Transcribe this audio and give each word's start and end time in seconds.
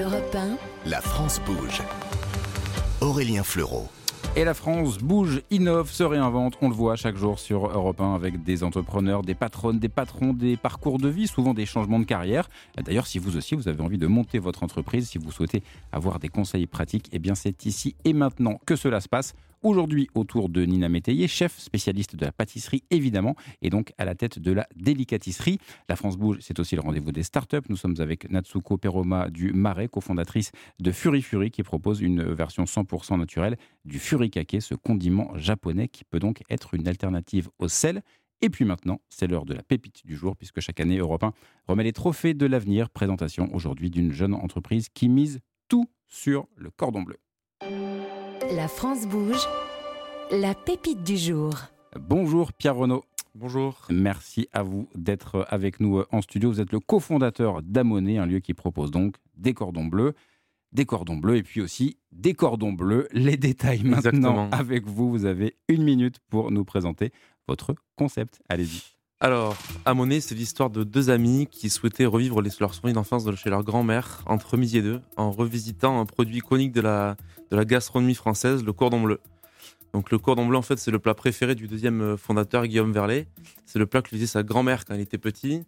Europe 0.00 0.34
1, 0.34 0.56
La 0.88 1.02
France 1.02 1.42
bouge. 1.44 1.82
Aurélien 3.02 3.42
Fleureau. 3.42 3.88
Et 4.34 4.44
la 4.44 4.54
France 4.54 4.96
bouge, 4.96 5.42
innove, 5.50 5.90
se 5.90 6.02
réinvente. 6.02 6.56
On 6.62 6.70
le 6.70 6.74
voit 6.74 6.96
chaque 6.96 7.16
jour 7.16 7.38
sur 7.38 7.66
Europe 7.66 8.00
1 8.00 8.14
avec 8.14 8.42
des 8.42 8.62
entrepreneurs, 8.62 9.22
des 9.22 9.34
patronnes, 9.34 9.78
des 9.78 9.90
patrons, 9.90 10.32
des 10.32 10.56
parcours 10.56 10.98
de 10.98 11.08
vie, 11.08 11.26
souvent 11.26 11.52
des 11.52 11.66
changements 11.66 11.98
de 11.98 12.04
carrière. 12.04 12.48
D'ailleurs, 12.82 13.06
si 13.06 13.18
vous 13.18 13.36
aussi 13.36 13.54
vous 13.56 13.68
avez 13.68 13.82
envie 13.82 13.98
de 13.98 14.06
monter 14.06 14.38
votre 14.38 14.62
entreprise, 14.62 15.10
si 15.10 15.18
vous 15.18 15.32
souhaitez 15.32 15.62
avoir 15.92 16.18
des 16.18 16.28
conseils 16.28 16.66
pratiques, 16.66 17.10
eh 17.12 17.18
bien 17.18 17.34
c'est 17.34 17.66
ici 17.66 17.94
et 18.04 18.14
maintenant 18.14 18.58
que 18.64 18.76
cela 18.76 19.00
se 19.00 19.08
passe. 19.08 19.34
Aujourd'hui, 19.62 20.08
autour 20.14 20.48
de 20.48 20.64
Nina 20.64 20.88
Métayer, 20.88 21.28
chef 21.28 21.58
spécialiste 21.58 22.16
de 22.16 22.24
la 22.24 22.32
pâtisserie 22.32 22.82
évidemment, 22.88 23.36
et 23.60 23.68
donc 23.68 23.92
à 23.98 24.06
la 24.06 24.14
tête 24.14 24.38
de 24.38 24.52
la 24.52 24.66
délicatisserie. 24.74 25.58
La 25.86 25.96
France 25.96 26.16
bouge, 26.16 26.38
c'est 26.40 26.58
aussi 26.58 26.76
le 26.76 26.80
rendez-vous 26.80 27.12
des 27.12 27.22
startups. 27.22 27.68
Nous 27.68 27.76
sommes 27.76 27.96
avec 27.98 28.30
Natsuko 28.30 28.78
Peroma 28.78 29.28
du 29.28 29.52
Marais, 29.52 29.88
cofondatrice 29.88 30.50
de 30.78 30.90
Fury 30.90 31.20
Fury, 31.20 31.50
qui 31.50 31.62
propose 31.62 32.00
une 32.00 32.22
version 32.32 32.64
100% 32.64 33.18
naturelle 33.18 33.58
du 33.84 33.98
furikake, 33.98 34.56
ce 34.62 34.74
condiment 34.74 35.36
japonais 35.36 35.88
qui 35.88 36.04
peut 36.04 36.20
donc 36.20 36.40
être 36.48 36.72
une 36.72 36.88
alternative 36.88 37.50
au 37.58 37.68
sel. 37.68 38.00
Et 38.40 38.48
puis 38.48 38.64
maintenant, 38.64 39.02
c'est 39.10 39.26
l'heure 39.26 39.44
de 39.44 39.52
la 39.52 39.62
pépite 39.62 40.06
du 40.06 40.16
jour, 40.16 40.38
puisque 40.38 40.60
chaque 40.60 40.80
année, 40.80 40.96
Europe 40.96 41.22
1 41.22 41.34
remet 41.68 41.84
les 41.84 41.92
trophées 41.92 42.32
de 42.32 42.46
l'avenir. 42.46 42.88
Présentation 42.88 43.54
aujourd'hui 43.54 43.90
d'une 43.90 44.10
jeune 44.10 44.32
entreprise 44.32 44.88
qui 44.88 45.10
mise 45.10 45.40
tout 45.68 45.86
sur 46.06 46.48
le 46.56 46.70
cordon 46.70 47.02
bleu. 47.02 47.18
La 48.54 48.68
France 48.68 49.06
bouge, 49.06 49.46
la 50.30 50.54
pépite 50.54 51.02
du 51.02 51.16
jour. 51.16 51.52
Bonjour 51.98 52.52
Pierre 52.52 52.76
Renaud. 52.76 53.04
Bonjour. 53.34 53.86
Merci 53.90 54.48
à 54.52 54.62
vous 54.62 54.88
d'être 54.94 55.46
avec 55.50 55.78
nous 55.80 55.98
euh, 55.98 56.06
en 56.10 56.20
studio. 56.20 56.50
Vous 56.50 56.60
êtes 56.60 56.72
le 56.72 56.80
cofondateur 56.80 57.62
d'Amoné, 57.62 58.18
un 58.18 58.26
lieu 58.26 58.40
qui 58.40 58.54
propose 58.54 58.90
donc 58.90 59.16
des 59.36 59.54
cordons 59.54 59.84
bleus, 59.84 60.14
des 60.72 60.84
cordons 60.84 61.16
bleus 61.16 61.36
et 61.36 61.42
puis 61.42 61.60
aussi 61.60 61.96
des 62.10 62.34
cordons 62.34 62.72
bleus. 62.72 63.06
Les 63.12 63.36
détails 63.36 63.82
maintenant 63.84 63.98
Exactement. 63.98 64.50
avec 64.50 64.86
vous. 64.86 65.10
Vous 65.10 65.26
avez 65.26 65.56
une 65.68 65.84
minute 65.84 66.18
pour 66.28 66.50
nous 66.50 66.64
présenter 66.64 67.12
votre 67.46 67.74
concept. 67.96 68.42
Allez-y. 68.48 68.82
Alors, 69.22 69.54
à 69.84 69.92
Monet, 69.92 70.20
c'est 70.20 70.34
l'histoire 70.34 70.70
de 70.70 70.82
deux 70.82 71.10
amis 71.10 71.46
qui 71.50 71.68
souhaitaient 71.68 72.06
revivre 72.06 72.40
les- 72.40 72.50
leurs 72.58 72.72
souvenirs 72.72 72.94
d'enfance 72.94 73.24
de 73.24 73.34
chez 73.36 73.50
leur 73.50 73.62
grand-mère 73.62 74.22
entre 74.26 74.56
midi 74.56 74.78
et 74.78 74.82
deux 74.82 75.00
en 75.18 75.30
revisitant 75.30 76.00
un 76.00 76.06
produit 76.06 76.38
iconique 76.38 76.72
de 76.72 76.80
la, 76.80 77.16
de 77.50 77.56
la 77.56 77.66
gastronomie 77.66 78.14
française, 78.14 78.64
le 78.64 78.72
cordon 78.72 79.02
bleu. 79.02 79.20
Donc 79.92 80.10
le 80.10 80.18
cordon 80.18 80.46
bleu, 80.46 80.56
en 80.56 80.62
fait, 80.62 80.78
c'est 80.78 80.90
le 80.90 80.98
plat 80.98 81.12
préféré 81.14 81.54
du 81.54 81.68
deuxième 81.68 82.16
fondateur, 82.16 82.66
Guillaume 82.66 82.92
Verlet. 82.92 83.26
C'est 83.66 83.78
le 83.78 83.84
plat 83.86 84.00
que 84.00 84.08
lui 84.10 84.16
faisait 84.16 84.26
sa 84.26 84.42
grand-mère 84.42 84.86
quand 84.86 84.94
il 84.94 85.00
était 85.00 85.18
petit. 85.18 85.64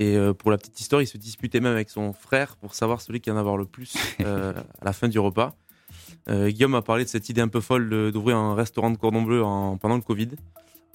Et 0.00 0.16
euh, 0.16 0.32
pour 0.32 0.50
la 0.50 0.58
petite 0.58 0.80
histoire, 0.80 1.00
il 1.02 1.06
se 1.06 1.18
disputait 1.18 1.60
même 1.60 1.72
avec 1.74 1.90
son 1.90 2.12
frère 2.12 2.56
pour 2.56 2.74
savoir 2.74 3.00
celui 3.02 3.20
qui 3.20 3.30
en 3.30 3.36
avoir 3.36 3.56
le 3.56 3.66
plus 3.66 3.94
euh, 4.22 4.52
à 4.80 4.84
la 4.84 4.92
fin 4.92 5.06
du 5.06 5.18
repas. 5.20 5.54
Euh, 6.28 6.48
Guillaume 6.50 6.74
a 6.74 6.82
parlé 6.82 7.04
de 7.04 7.08
cette 7.08 7.28
idée 7.28 7.40
un 7.40 7.48
peu 7.48 7.60
folle 7.60 8.10
d'ouvrir 8.10 8.36
un 8.36 8.54
restaurant 8.56 8.90
de 8.90 8.96
cordon 8.96 9.22
bleu 9.22 9.44
en- 9.44 9.76
pendant 9.76 9.94
le 9.94 10.00
Covid. 10.02 10.30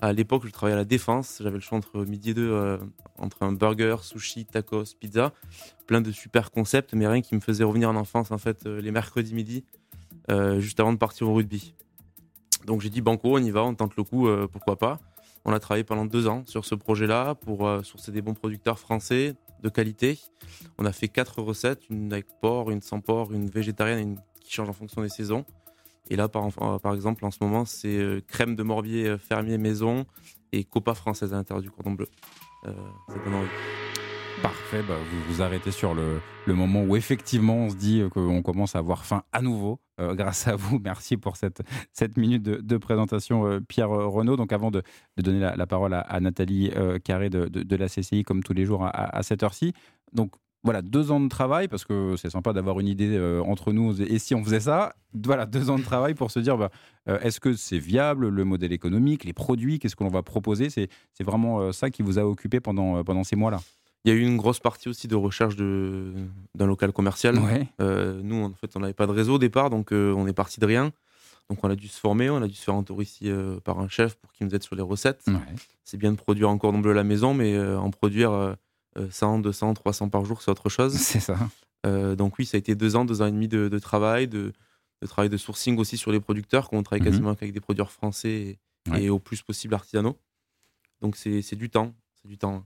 À 0.01 0.11
l'époque, 0.13 0.43
je 0.45 0.51
travaillais 0.51 0.75
à 0.75 0.77
la 0.79 0.85
Défense. 0.85 1.39
J'avais 1.41 1.55
le 1.55 1.61
choix 1.61 1.77
entre 1.77 2.03
midi 2.05 2.31
et 2.31 2.33
deux, 2.33 2.51
euh, 2.51 2.77
entre 3.17 3.43
un 3.43 3.53
burger, 3.53 3.97
sushi, 4.01 4.45
tacos, 4.45 4.95
pizza. 4.99 5.33
Plein 5.87 6.01
de 6.01 6.11
super 6.11 6.51
concepts, 6.51 6.93
mais 6.93 7.07
rien 7.07 7.21
qui 7.21 7.35
me 7.35 7.39
faisait 7.39 7.63
revenir 7.63 7.89
en 7.89 7.95
enfance, 7.95 8.31
en 8.31 8.37
fait, 8.37 8.65
euh, 8.65 8.81
les 8.81 8.91
mercredis 8.91 9.33
midi, 9.33 9.63
euh, 10.29 10.59
juste 10.59 10.79
avant 10.79 10.91
de 10.91 10.97
partir 10.97 11.29
au 11.29 11.33
rugby. 11.33 11.75
Donc 12.65 12.81
j'ai 12.81 12.89
dit 12.89 13.01
banco, 13.01 13.35
on 13.35 13.37
y 13.37 13.51
va, 13.51 13.63
on 13.63 13.75
tente 13.75 13.95
le 13.95 14.03
coup, 14.03 14.27
pourquoi 14.51 14.75
pas. 14.75 14.99
On 15.45 15.53
a 15.53 15.59
travaillé 15.59 15.83
pendant 15.83 16.05
deux 16.05 16.27
ans 16.27 16.43
sur 16.47 16.65
ce 16.65 16.73
projet-là 16.73 17.35
pour 17.35 17.69
sourcer 17.83 18.11
des 18.11 18.23
bons 18.23 18.33
producteurs 18.33 18.79
français 18.79 19.35
de 19.61 19.69
qualité. 19.69 20.17
On 20.79 20.85
a 20.85 20.91
fait 20.91 21.07
quatre 21.07 21.43
recettes, 21.43 21.87
une 21.91 22.11
avec 22.11 22.25
porc, 22.41 22.71
une 22.71 22.81
sans 22.81 23.01
porc, 23.01 23.33
une 23.33 23.51
végétarienne 23.51 23.99
et 23.99 24.01
une 24.01 24.17
qui 24.41 24.51
change 24.51 24.67
en 24.67 24.73
fonction 24.73 25.03
des 25.03 25.09
saisons. 25.09 25.45
Et 26.09 26.15
là, 26.15 26.27
par, 26.27 26.45
euh, 26.45 26.79
par 26.79 26.93
exemple, 26.93 27.25
en 27.25 27.31
ce 27.31 27.37
moment, 27.41 27.65
c'est 27.65 27.97
euh, 27.97 28.21
crème 28.27 28.55
de 28.55 28.63
morbier 28.63 29.07
euh, 29.07 29.17
fermier 29.17 29.57
maison 29.57 30.05
et 30.51 30.63
copa 30.63 30.93
française 30.93 31.33
à 31.33 31.37
l'intérieur 31.37 31.61
du 31.61 31.71
cordon 31.71 31.91
bleu. 31.91 32.07
Euh, 32.65 32.71
ça 33.09 33.15
envie. 33.15 33.47
Parfait. 34.41 34.83
bah, 34.87 34.95
vous 34.97 35.33
vous 35.33 35.41
arrêtez 35.41 35.71
sur 35.71 35.95
le, 35.95 36.19
moment 36.47 36.83
où 36.83 36.95
effectivement 36.95 37.55
on 37.55 37.69
se 37.69 37.75
dit 37.75 38.03
qu'on 38.11 38.41
commence 38.43 38.75
à 38.75 38.79
avoir 38.79 39.05
faim 39.05 39.23
à 39.31 39.41
nouveau. 39.41 39.79
grâce 40.11 40.49
à 40.49 40.57
vous. 40.57 40.77
Merci 40.83 41.15
pour 41.15 41.37
cette, 41.37 41.61
minute 42.17 42.43
de, 42.43 42.77
présentation, 42.77 43.61
Pierre 43.65 43.89
Renaud. 43.89 44.35
Donc, 44.35 44.51
avant 44.51 44.69
de, 44.69 44.83
donner 45.15 45.39
la, 45.39 45.67
parole 45.67 45.93
à, 45.93 46.19
Nathalie 46.19 46.69
Carré 47.05 47.29
de 47.29 47.75
la 47.77 47.87
CCI, 47.87 48.23
comme 48.23 48.43
tous 48.43 48.51
les 48.51 48.65
jours 48.65 48.83
à, 48.83 48.89
à 48.89 49.23
cette 49.23 49.41
heure-ci. 49.41 49.73
Donc, 50.11 50.33
voilà, 50.65 50.81
deux 50.81 51.11
ans 51.11 51.21
de 51.21 51.29
travail, 51.29 51.69
parce 51.69 51.85
que 51.85 52.15
c'est 52.17 52.29
sympa 52.31 52.51
d'avoir 52.51 52.79
une 52.81 52.87
idée 52.87 53.15
euh, 53.15 53.41
entre 53.43 53.71
nous. 53.71 54.01
Et 54.01 54.19
si 54.19 54.35
on 54.35 54.43
faisait 54.43 54.59
ça, 54.59 54.95
voilà, 55.13 55.45
deux 55.45 55.69
ans 55.69 55.77
de 55.77 55.83
travail 55.83 56.15
pour 56.15 56.31
se 56.31 56.39
dire, 56.39 56.57
bah, 56.57 56.71
euh, 57.07 57.19
est-ce 57.21 57.39
que 57.39 57.53
c'est 57.53 57.77
viable, 57.77 58.27
le 58.27 58.43
modèle 58.43 58.73
économique, 58.73 59.23
les 59.23 59.31
produits, 59.33 59.77
qu'est-ce 59.79 59.95
que 59.95 60.03
l'on 60.03 60.09
va 60.09 60.23
proposer? 60.23 60.69
C'est 60.69 60.89
vraiment 61.23 61.61
euh, 61.61 61.71
ça 61.71 61.89
qui 61.91 62.01
vous 62.01 62.19
a 62.19 62.25
occupé 62.25 62.59
pendant, 62.59 63.03
pendant 63.03 63.23
ces 63.23 63.35
mois-là. 63.37 63.61
Il 64.03 64.09
y 64.09 64.11
a 64.11 64.17
eu 64.17 64.21
une 64.23 64.37
grosse 64.37 64.59
partie 64.59 64.89
aussi 64.89 65.07
de 65.07 65.15
recherche 65.15 65.55
de- 65.55 66.11
d'un 66.55 66.65
local 66.65 66.91
commercial. 66.91 67.37
Ouais. 67.39 67.67
Nous, 68.23 68.43
en 68.43 68.53
fait, 68.53 68.75
on 68.75 68.79
n'avait 68.79 68.93
pas 68.93 69.07
de 69.07 69.11
réseau 69.11 69.35
au 69.35 69.39
départ, 69.39 69.69
donc 69.69 69.91
on 69.91 70.27
est 70.27 70.33
parti 70.33 70.59
de 70.59 70.65
rien. 70.65 70.91
Donc 71.49 71.63
on 71.63 71.69
a 71.69 71.75
dû 71.75 71.87
se 71.87 71.99
former, 71.99 72.29
on 72.31 72.37
a 72.41 72.47
dû 72.47 72.55
se 72.55 72.63
faire 72.63 72.73
entourer 72.73 73.03
ici 73.03 73.31
par 73.63 73.79
un 73.79 73.87
chef 73.87 74.15
pour 74.15 74.31
qu'il 74.31 74.47
nous 74.47 74.55
aide 74.55 74.63
sur 74.63 74.75
les 74.75 74.81
recettes. 74.81 75.21
Ouais. 75.27 75.33
C'est 75.83 75.97
bien 75.97 76.11
de 76.11 76.17
produire 76.17 76.49
en 76.49 76.57
cordon 76.57 76.79
bleu 76.79 76.91
à 76.91 76.95
la 76.95 77.03
maison, 77.03 77.35
mais 77.35 77.55
en 77.59 77.91
produire 77.91 78.55
100, 79.09 79.39
200, 79.39 79.73
300 79.73 80.09
par 80.09 80.25
jour, 80.25 80.41
c'est 80.41 80.51
autre 80.51 80.69
chose. 80.69 80.93
C'est 80.97 81.19
ça. 81.19 81.37
Euh, 81.85 82.15
donc 82.15 82.37
oui, 82.39 82.45
ça 82.45 82.57
a 82.57 82.59
été 82.59 82.75
deux 82.75 82.95
ans, 82.95 83.05
deux 83.05 83.21
ans 83.21 83.27
et 83.27 83.31
demi 83.31 83.47
de, 83.47 83.67
de 83.69 83.79
travail, 83.79 84.27
de, 84.27 84.53
de 85.01 85.07
travail 85.07 85.29
de 85.29 85.37
sourcing 85.37 85.77
aussi 85.77 85.97
sur 85.97 86.11
les 86.11 86.19
producteurs, 86.19 86.69
qu'on 86.69 86.81
travaille 86.83 87.01
Mhm. 87.01 87.11
quasiment 87.11 87.35
qu'avec 87.35 87.53
des 87.53 87.59
producteurs 87.59 87.91
français 87.91 88.29
et, 88.31 88.59
Ouais. 88.91 89.03
et 89.03 89.09
au 89.09 89.19
plus 89.19 89.41
possible 89.41 89.73
artisanaux. 89.73 90.17
Donc 91.01 91.15
c'est 91.15 91.41
c'est 91.41 91.55
du 91.55 91.69
temps, 91.69 91.93
c'est 92.21 92.27
du 92.27 92.37
temps. 92.37 92.63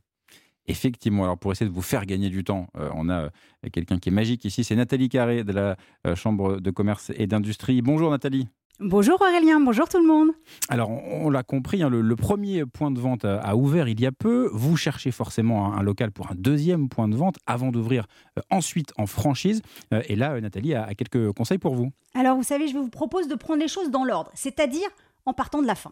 Effectivement, 0.68 1.24
alors 1.24 1.38
pour 1.38 1.52
essayer 1.52 1.68
de 1.70 1.74
vous 1.74 1.82
faire 1.82 2.06
gagner 2.06 2.30
du 2.30 2.44
temps, 2.44 2.68
euh, 2.78 2.90
on 2.94 3.10
a 3.10 3.24
euh, 3.24 3.30
quelqu'un 3.74 3.98
qui 4.00 4.10
est 4.10 4.12
magique 4.12 4.46
ici, 4.46 4.64
c'est 4.64 4.76
Nathalie 4.76 5.10
Carré 5.10 5.44
de 5.44 5.52
la 5.52 5.78
euh, 6.06 6.16
Chambre 6.16 6.60
de 6.60 6.72
commerce 6.72 7.12
et 7.16 7.26
d'industrie. 7.26 7.82
Bonjour 7.82 8.12
Nathalie. 8.12 8.48
Bonjour 8.82 9.20
Aurélien, 9.20 9.60
bonjour 9.60 9.90
tout 9.90 10.00
le 10.00 10.08
monde. 10.08 10.30
Alors 10.70 10.90
on, 10.90 11.26
on 11.26 11.30
l'a 11.30 11.44
compris, 11.44 11.84
hein, 11.84 11.90
le, 11.90 12.00
le 12.00 12.16
premier 12.16 12.66
point 12.66 12.92
de 12.92 13.00
vente 13.00 13.26
a, 13.26 13.38
a 13.40 13.56
ouvert 13.56 13.90
il 13.90 14.00
y 14.00 14.06
a 14.06 14.14
peu. 14.14 14.50
Vous 14.54 14.78
cherchez 14.78 15.12
forcément 15.12 15.74
un, 15.74 15.80
un 15.80 15.84
local 15.84 16.12
pour 16.14 16.32
un 16.32 16.36
deuxième 16.36 16.88
point 16.88 17.10
de 17.10 17.16
vente 17.18 17.36
avant 17.46 17.72
d'ouvrir 17.72 18.06
euh, 18.38 18.42
ensuite 18.50 18.94
en 18.98 19.06
franchise. 19.06 19.62
Euh, 19.94 20.02
et 20.08 20.16
là, 20.16 20.32
euh, 20.32 20.40
Nathalie 20.40 20.76
a, 20.76 20.86
a 20.86 20.94
quelques 20.94 21.34
conseils 21.34 21.58
pour 21.58 21.76
vous. 21.76 21.92
Alors 22.14 22.38
vous 22.38 22.44
savez, 22.44 22.70
je 22.70 22.78
vous 22.78 22.88
propose 22.90 23.28
de 23.28 23.36
prendre 23.36 23.60
les 23.60 23.68
choses 23.68 23.92
dans 23.92 24.06
l'ordre, 24.06 24.32
c'est-à-dire 24.34 24.88
en 25.26 25.34
partant 25.34 25.62
de 25.62 25.68
la 25.68 25.76
fin. 25.76 25.92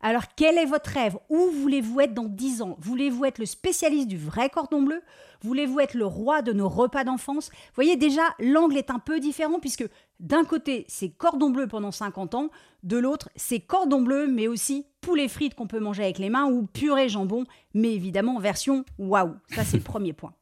Alors 0.00 0.24
quel 0.36 0.58
est 0.58 0.66
votre 0.66 0.90
rêve? 0.90 1.16
Où 1.30 1.50
voulez-vous 1.62 2.00
être 2.00 2.14
dans 2.14 2.24
10 2.28 2.62
ans? 2.62 2.76
Voulez-vous 2.80 3.24
être 3.24 3.38
le 3.38 3.46
spécialiste 3.46 4.06
du 4.08 4.18
vrai 4.18 4.50
cordon 4.50 4.82
bleu? 4.82 5.00
Voulez-vous 5.40 5.80
être 5.80 5.94
le 5.94 6.06
roi 6.06 6.42
de 6.42 6.52
nos 6.52 6.68
repas 6.68 7.04
d'enfance? 7.04 7.50
Vous 7.50 7.74
voyez 7.74 7.96
déjà, 7.96 8.22
l'angle 8.38 8.76
est 8.76 8.90
un 8.90 8.98
peu 8.98 9.18
différent 9.18 9.58
puisque 9.60 9.84
d'un 10.20 10.44
côté 10.44 10.84
c'est 10.88 11.10
cordon 11.10 11.50
bleu 11.50 11.66
pendant 11.66 11.92
50 11.92 12.34
ans, 12.34 12.50
de 12.82 12.96
l'autre 12.96 13.30
c'est 13.36 13.60
cordon 13.60 14.02
bleu 14.02 14.26
mais 14.26 14.48
aussi 14.48 14.86
poulet 15.00 15.28
frites 15.28 15.54
qu'on 15.54 15.66
peut 15.66 15.80
manger 15.80 16.04
avec 16.04 16.18
les 16.18 16.30
mains 16.30 16.46
ou 16.46 16.66
purée 16.66 17.08
jambon, 17.08 17.44
mais 17.74 17.94
évidemment 17.94 18.38
version 18.38 18.84
waouh. 18.98 19.34
Ça 19.54 19.64
c'est 19.64 19.78
le 19.78 19.82
premier 19.84 20.12
point. 20.12 20.32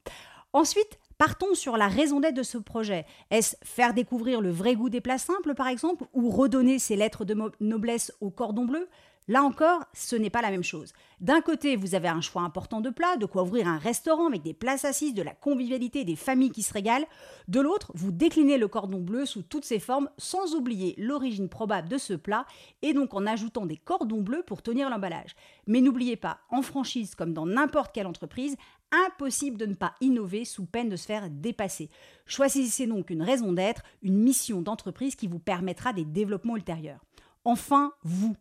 Ensuite, 0.53 0.99
partons 1.19 1.55
sur 1.55 1.77
la 1.77 1.89
raison 1.89 2.21
d'être 2.21 2.35
de 2.35 2.43
ce 2.43 2.59
projet. 2.59 3.05
Est-ce 3.31 3.57
faire 3.63 3.95
découvrir 3.95 4.41
le 4.41 4.51
vrai 4.51 4.75
goût 4.75 4.89
des 4.89 5.01
plats 5.01 5.19
simples, 5.19 5.55
par 5.55 5.69
exemple, 5.69 6.05
ou 6.15 6.31
redonner 6.31 6.79
ses 6.79 6.97
lettres 6.97 7.25
de 7.25 7.37
noblesse 7.61 8.13
au 8.21 8.31
cordon 8.31 8.65
bleu? 8.65 8.89
Là 9.29 9.43
encore, 9.43 9.83
ce 9.93 10.15
n'est 10.15 10.31
pas 10.31 10.43
la 10.43 10.53
même 10.53 10.63
chose. 10.63 10.93
D'un 11.21 11.41
côté, 11.41 11.75
vous 11.75 11.97
avez 11.97 12.07
un 12.07 12.21
choix 12.21 12.43
important 12.43 12.81
de 12.81 12.91
plats, 12.91 13.17
de 13.17 13.27
quoi 13.27 13.43
ouvrir 13.43 13.67
un 13.67 13.79
restaurant 13.79 14.29
avec 14.29 14.43
des 14.43 14.55
places 14.55 14.85
assises, 14.85 15.15
de 15.15 15.23
la 15.23 15.35
convivialité, 15.35 16.05
des 16.05 16.15
familles 16.15 16.53
qui 16.53 16.63
se 16.63 16.73
régalent. 16.73 17.07
De 17.49 17.61
l'autre, 17.61 17.91
vous 17.95 18.13
déclinez 18.13 18.57
le 18.57 18.69
cordon 18.69 19.01
bleu 19.01 19.27
sous 19.27 19.43
toutes 19.43 19.65
ses 19.65 19.81
formes, 19.81 20.09
sans 20.17 20.55
oublier 20.55 20.95
l'origine 20.97 21.49
probable 21.49 21.89
de 21.89 21.99
ce 21.99 22.15
plat, 22.15 22.47
et 22.83 22.95
donc 22.95 23.15
en 23.15 23.27
ajoutant 23.27 23.67
des 23.67 23.79
cordons 23.79 24.23
bleus 24.23 24.45
pour 24.47 24.63
tenir 24.63 24.91
l'emballage. 24.91 25.35
Mais 25.67 25.81
n'oubliez 25.81 26.17
pas, 26.17 26.39
en 26.51 26.63
franchise 26.63 27.17
comme 27.17 27.33
dans 27.33 27.47
n'importe 27.47 27.93
quelle 27.93 28.07
entreprise, 28.07 28.57
impossible 28.93 29.57
de 29.57 29.67
ne 29.67 29.75
pas 29.75 29.95
innover 30.01 30.45
sous 30.45 30.67
peine 30.67 30.89
de 30.89 30.97
se 30.97 31.07
faire 31.07 31.29
dépasser. 31.31 31.91
Choisissez 32.27 32.87
donc 32.87 33.11
une 33.11 33.23
raison 33.23 33.53
d'être, 33.53 33.83
une 34.03 34.19
mission 34.19 34.63
d'entreprise 34.63 35.17
qui 35.17 35.27
vous 35.27 35.41
permettra 35.41 35.93
des 35.93 36.05
développements 36.05 36.57
ultérieurs. 36.57 37.05
Enfin, 37.45 37.93
vous. 38.03 38.37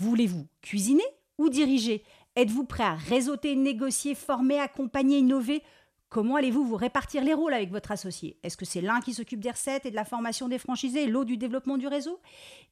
Voulez-vous 0.00 0.46
cuisiner 0.62 1.02
ou 1.38 1.48
diriger? 1.48 2.04
Êtes-vous 2.36 2.64
prêt 2.64 2.84
à 2.84 2.94
réseauter, 2.94 3.56
négocier, 3.56 4.14
former, 4.14 4.60
accompagner, 4.60 5.18
innover? 5.18 5.62
Comment 6.08 6.36
allez-vous 6.36 6.64
vous 6.64 6.76
répartir 6.76 7.22
les 7.22 7.34
rôles 7.34 7.52
avec 7.52 7.70
votre 7.70 7.90
associé? 7.90 8.38
Est-ce 8.42 8.56
que 8.56 8.64
c'est 8.64 8.80
l'un 8.80 9.00
qui 9.00 9.12
s'occupe 9.12 9.40
des 9.40 9.50
recettes 9.50 9.84
et 9.84 9.90
de 9.90 9.96
la 9.96 10.06
formation 10.06 10.48
des 10.48 10.58
franchisés, 10.58 11.06
l'autre 11.06 11.26
du 11.26 11.36
développement 11.36 11.76
du 11.76 11.86
réseau? 11.86 12.20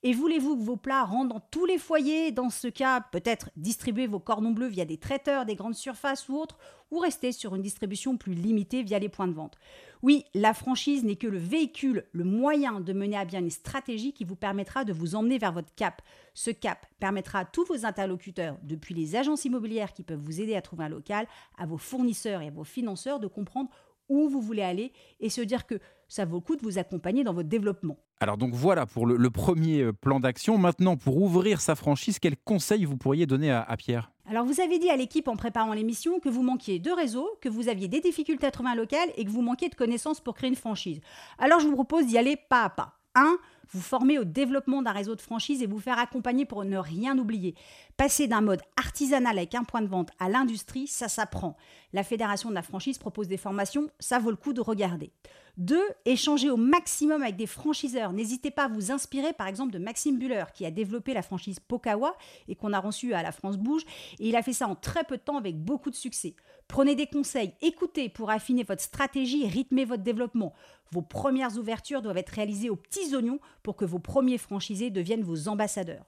Et 0.03 0.15
voulez-vous 0.15 0.57
que 0.57 0.63
vos 0.63 0.77
plats 0.77 1.05
rentrent 1.05 1.35
dans 1.35 1.47
tous 1.51 1.67
les 1.67 1.77
foyers? 1.77 2.31
Dans 2.31 2.49
ce 2.49 2.69
cas, 2.69 3.03
peut-être 3.13 3.51
distribuer 3.57 4.07
vos 4.07 4.21
cordons 4.21 4.53
bleus 4.53 4.69
via 4.69 4.87
des 4.87 4.97
traiteurs, 4.97 5.45
des 5.45 5.57
grandes 5.57 5.75
surfaces 5.75 6.31
ou 6.31 6.37
autres 6.37 6.57
ou 6.91 6.99
rester 6.99 7.33
sur 7.33 7.55
une 7.57 7.63
distribution 7.63 8.17
plus 8.17 8.33
limitée 8.33 8.83
via 8.85 8.99
les 8.99 9.11
points 9.11 9.29
de 9.29 9.35
vente? 9.35 9.59
Oui, 10.03 10.25
la 10.33 10.55
franchise 10.55 11.05
n'est 11.05 11.17
que 11.17 11.27
le 11.27 11.39
véhicule, 11.39 12.07
le 12.13 12.25
moyen 12.25 12.81
de 12.81 12.93
mener 12.95 13.19
à 13.19 13.27
bien 13.27 13.41
une 13.41 13.51
stratégie 13.51 14.15
qui 14.15 14.25
vous 14.25 14.37
permettra 14.37 14.85
de 14.85 14.95
vous 14.95 15.15
emmener 15.15 15.37
vers 15.37 15.53
votre 15.53 15.75
cap. 15.75 16.01
Ce 16.39 16.51
cap 16.51 16.85
permettra 17.01 17.39
à 17.39 17.45
tous 17.47 17.65
vos 17.65 17.87
interlocuteurs, 17.87 18.59
depuis 18.63 18.95
les 18.95 19.17
agences 19.17 19.47
immobilières 19.47 19.95
qui 19.95 20.03
peuvent 20.03 20.21
vous 20.21 20.43
aider 20.43 20.55
à 20.55 20.61
trouver 20.61 20.85
un 20.85 20.91
local, 20.91 21.27
à 21.57 21.65
vos 21.65 21.79
fournisseurs 21.79 22.43
et 22.43 22.49
à 22.49 22.51
vos 22.51 22.63
financeurs, 22.63 23.21
de 23.21 23.27
comprendre 23.27 23.71
où 24.11 24.29
vous 24.29 24.43
voulez 24.43 24.61
aller 24.61 24.93
et 25.19 25.31
se 25.31 25.41
dire 25.41 25.67
que 25.67 25.77
ça 26.09 26.27
vaut 26.27 26.37
le 26.37 26.43
coup 26.43 26.55
de 26.55 26.63
vous 26.63 26.77
accompagner 26.77 27.25
dans 27.25 27.33
votre 27.33 27.49
développement. 27.49 27.97
Alors 28.21 28.37
donc 28.37 28.53
voilà 28.53 28.85
pour 28.85 29.07
le, 29.07 29.17
le 29.17 29.31
premier 29.31 29.81
euh, 29.81 29.93
plan 29.95 30.21
d'action. 30.21 30.59
Maintenant, 30.59 30.99
pour 30.99 31.17
ouvrir 31.17 31.63
sa 31.63 31.75
franchise, 31.75 32.19
quels 32.19 32.37
conseils 32.37 32.85
vous 32.85 32.99
pourriez 32.99 33.25
donner 33.25 33.51
à, 33.51 33.63
à 33.63 33.77
Pierre? 33.79 34.13
Alors 34.27 34.45
vous 34.45 34.61
avez 34.61 34.79
dit 34.79 34.91
à 34.91 34.97
l'équipe 34.97 35.29
en 35.29 35.37
préparant 35.37 35.73
l'émission 35.73 36.21
que 36.21 36.29
vous 36.29 36.43
manquiez 36.43 36.79
de 36.79 36.91
réseau, 36.91 37.31
que 37.41 37.49
vous 37.49 37.69
aviez 37.69 37.89
des 37.89 38.01
difficultés 38.01 38.47
à 38.47 38.51
trouver 38.51 38.71
un 38.71 38.75
local 38.75 39.09
et 39.17 39.25
que 39.25 39.31
vous 39.31 39.43
manquiez 39.43 39.71
de 39.71 39.75
connaissances 39.75 40.21
pour 40.21 40.35
créer 40.35 40.51
une 40.51 40.57
franchise. 40.57 41.01
Alors 41.39 41.61
je 41.61 41.67
vous 41.67 41.75
propose 41.75 42.07
d'y 42.07 42.19
aller 42.19 42.37
pas 42.37 42.65
à 42.65 42.71
pas. 42.71 42.96
1. 43.17 43.39
Vous 43.73 43.81
former 43.81 44.19
au 44.21 44.25
développement 44.25 44.81
d'un 44.81 44.93
réseau 44.93 45.17
de 45.17 45.21
franchise 45.21 45.61
et 45.61 45.67
vous 45.67 45.81
faire 45.81 45.99
accompagner 45.99 46.45
pour 46.45 46.65
ne 46.65 46.79
rien 46.79 47.19
oublier. 47.19 47.57
Passer 47.97 48.29
d'un 48.29 48.41
mode 48.41 48.61
artisanal 48.77 49.37
avec 49.37 49.57
un 49.57 49.65
point 49.65 49.83
de 49.83 49.89
vente 49.89 50.11
à 50.21 50.29
l'industrie, 50.29 50.87
ça 50.87 51.09
s'apprend. 51.09 51.57
La 51.93 52.05
Fédération 52.05 52.49
de 52.51 52.55
la 52.55 52.63
franchise 52.63 52.99
propose 52.99 53.27
des 53.27 53.37
formations, 53.37 53.91
ça 53.99 54.21
vaut 54.21 54.31
le 54.31 54.37
coup 54.37 54.53
de 54.53 54.61
regarder. 54.61 55.11
2. 55.57 55.81
Échanger 56.05 56.51
au 56.51 56.57
maximum 56.57 57.23
avec 57.23 57.37
des 57.37 57.47
franchiseurs. 57.47 58.13
N'hésitez 58.13 58.51
pas 58.51 58.65
à 58.65 58.69
vous 58.69 58.93
inspirer 58.93 59.33
par 59.33 59.47
exemple 59.47 59.73
de 59.73 59.79
Maxime 59.79 60.19
Buller 60.19 60.45
qui 60.55 60.67
a 60.67 60.71
développé 60.71 61.15
la 61.15 61.23
franchise 61.23 61.61
Pokawa 61.61 62.17
et 62.49 62.55
qu'on 62.55 62.73
a 62.73 62.79
reçu 62.79 63.15
à 63.15 63.23
la 63.23 63.33
France 63.33 63.57
Bouge. 63.57 63.85
Et 64.19 64.29
il 64.29 64.37
a 64.37 64.43
fait 64.43 64.53
ça 64.53 64.69
en 64.69 64.75
très 64.75 65.05
peu 65.05 65.17
de 65.17 65.23
temps 65.23 65.39
avec 65.39 65.57
beaucoup 65.57 65.91
de 65.91 65.97
succès. 65.97 66.35
Prenez 66.69 66.95
des 66.95 67.07
conseils, 67.07 67.55
écoutez 67.63 68.09
pour 68.09 68.31
affiner 68.31 68.65
votre 68.65 68.83
stratégie 68.83 69.45
et 69.45 69.49
rythmer 69.49 69.85
votre 69.85 70.03
développement. 70.03 70.53
Vos 70.91 71.03
premières 71.03 71.57
ouvertures 71.57 72.03
doivent 72.03 72.19
être 72.19 72.31
réalisées 72.31 72.71
aux 72.71 72.77
petits 72.77 73.15
oignons 73.15 73.41
pour 73.63 73.77
que 73.77 73.85
vos 73.85 73.99
premiers 73.99 74.39
franchisés 74.39 74.91
deviennent 74.91 75.23
vos 75.23 75.49
ambassadeurs. 75.49 76.05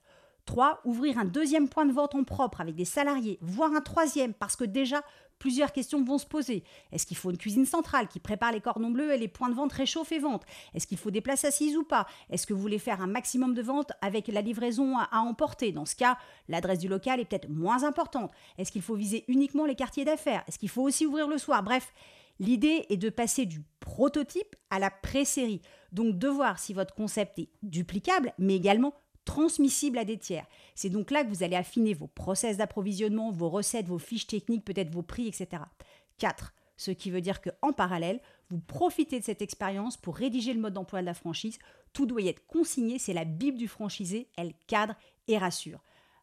3. 0.48 0.80
Ouvrir 0.86 1.18
un 1.18 1.26
deuxième 1.26 1.68
point 1.68 1.84
de 1.84 1.92
vente 1.92 2.14
en 2.14 2.24
propre 2.24 2.62
avec 2.62 2.74
des 2.74 2.86
salariés, 2.86 3.38
voire 3.42 3.72
un 3.74 3.82
troisième, 3.82 4.32
parce 4.32 4.56
que 4.56 4.64
déjà, 4.64 5.02
plusieurs 5.38 5.73
questions 5.73 6.02
vont 6.02 6.19
se 6.19 6.26
poser. 6.26 6.64
Est-ce 6.93 7.06
qu'il 7.06 7.17
faut 7.17 7.31
une 7.31 7.38
cuisine 7.38 7.67
centrale 7.67 8.08
qui 8.08 8.20
prépare 8.20 8.52
les 8.52 8.61
cordons 8.61 8.90
bleus 8.90 9.12
et 9.12 9.19
les 9.19 9.29
points 9.29 9.49
de 9.49 9.55
vente 9.55 9.73
réchauffe 9.73 10.12
et 10.12 10.19
vente 10.19 10.44
Est-ce 10.75 10.87
qu'il 10.87 10.99
faut 10.99 11.11
des 11.11 11.20
places 11.20 11.44
assises 11.44 11.76
ou 11.76 11.85
pas? 11.85 12.06
Est-ce 12.31 12.46
que 12.46 12.55
vous 12.55 12.61
voulez 12.61 12.79
faire 12.79 13.00
un 13.00 13.06
maximum 13.06 13.55
de 13.55 13.62
ventes 13.62 13.93
avec 14.02 14.29
la 14.29 14.40
livraison 14.40 14.99
à, 14.99 15.08
emporter? 15.19 15.73
Dans 15.73 15.87
ce 15.87 15.96
cas, 15.96 16.19
l'adresse 16.49 16.79
du 16.79 16.88
local 16.88 17.20
est 17.20 17.25
peut-être 17.25 17.49
moins 17.49 17.85
importante. 17.85 18.31
Est-ce 18.56 18.73
qu'il 18.73 18.82
faut 18.82 18.94
viser 18.94 19.25
uniquement 19.29 19.67
les 19.67 19.75
quartiers 19.75 20.05
d'affaires? 20.05 20.44
Est-ce 20.49 20.58
qu'il 20.58 20.69
faut 20.69 20.82
aussi 20.82 21.06
ouvrir 21.06 21.29
le 21.29 21.38
soir? 21.38 21.62
Bref, 21.62 21.93
l'idée 22.38 22.87
est 22.88 22.96
de 22.96 23.11
passer 23.11 23.46
du 23.46 23.62
prototype 23.81 24.56
à 24.70 24.79
la 24.79 24.90
pré-série. 24.90 25.62
Donc 25.93 26.19
de 26.19 26.29
voir 26.29 26.58
si 26.58 26.75
votre 26.75 26.94
concept 26.94 27.38
est 27.38 27.49
duplicable, 27.62 28.35
mais 28.38 28.55
également 28.55 28.94
transmissible 29.28 29.98
à 29.98 30.06
des 30.06 30.16
tiers. 30.16 30.46
C'est 30.75 30.88
donc 30.88 31.10
là 31.10 31.22
que 31.22 31.28
vous 31.28 31.42
allez 31.42 31.54
affiner 31.54 31.92
vos 31.92 32.06
process 32.06 32.56
d'approvisionnement, 32.56 33.30
vos 33.30 33.50
recettes, 33.50 33.86
vos 33.86 33.98
fiches 33.98 34.26
techniques, 34.26 34.64
peut-être 34.64 34.90
vos 34.90 35.02
prix, 35.02 35.28
etc. 35.28 35.62
4. 36.16 36.54
Ce 36.78 36.90
qui 36.90 37.10
veut 37.10 37.20
dire 37.20 37.42
qu'en 37.42 37.75
parallèle, 37.75 38.20
vous 38.48 38.58
profitez 38.58 39.20
de 39.20 39.25
cette 39.25 39.42
expérience 39.42 39.98
pour 39.98 40.16
rédiger 40.16 40.54
le 40.54 40.60
mode 40.60 40.72
d'emploi 40.72 41.02
de 41.02 41.06
la 41.06 41.12
franchise. 41.12 41.58
Tout 41.92 42.06
doit 42.06 42.22
y 42.22 42.28
être 42.28 42.46
consigné, 42.46 42.98
c'est 42.98 43.12
la 43.12 43.26
Bible 43.26 43.58
du 43.58 43.69
franchisé, 43.69 44.28
elle 44.38 44.54
cadre 44.66 44.94
et 45.26 45.36
rassure. 45.36 45.80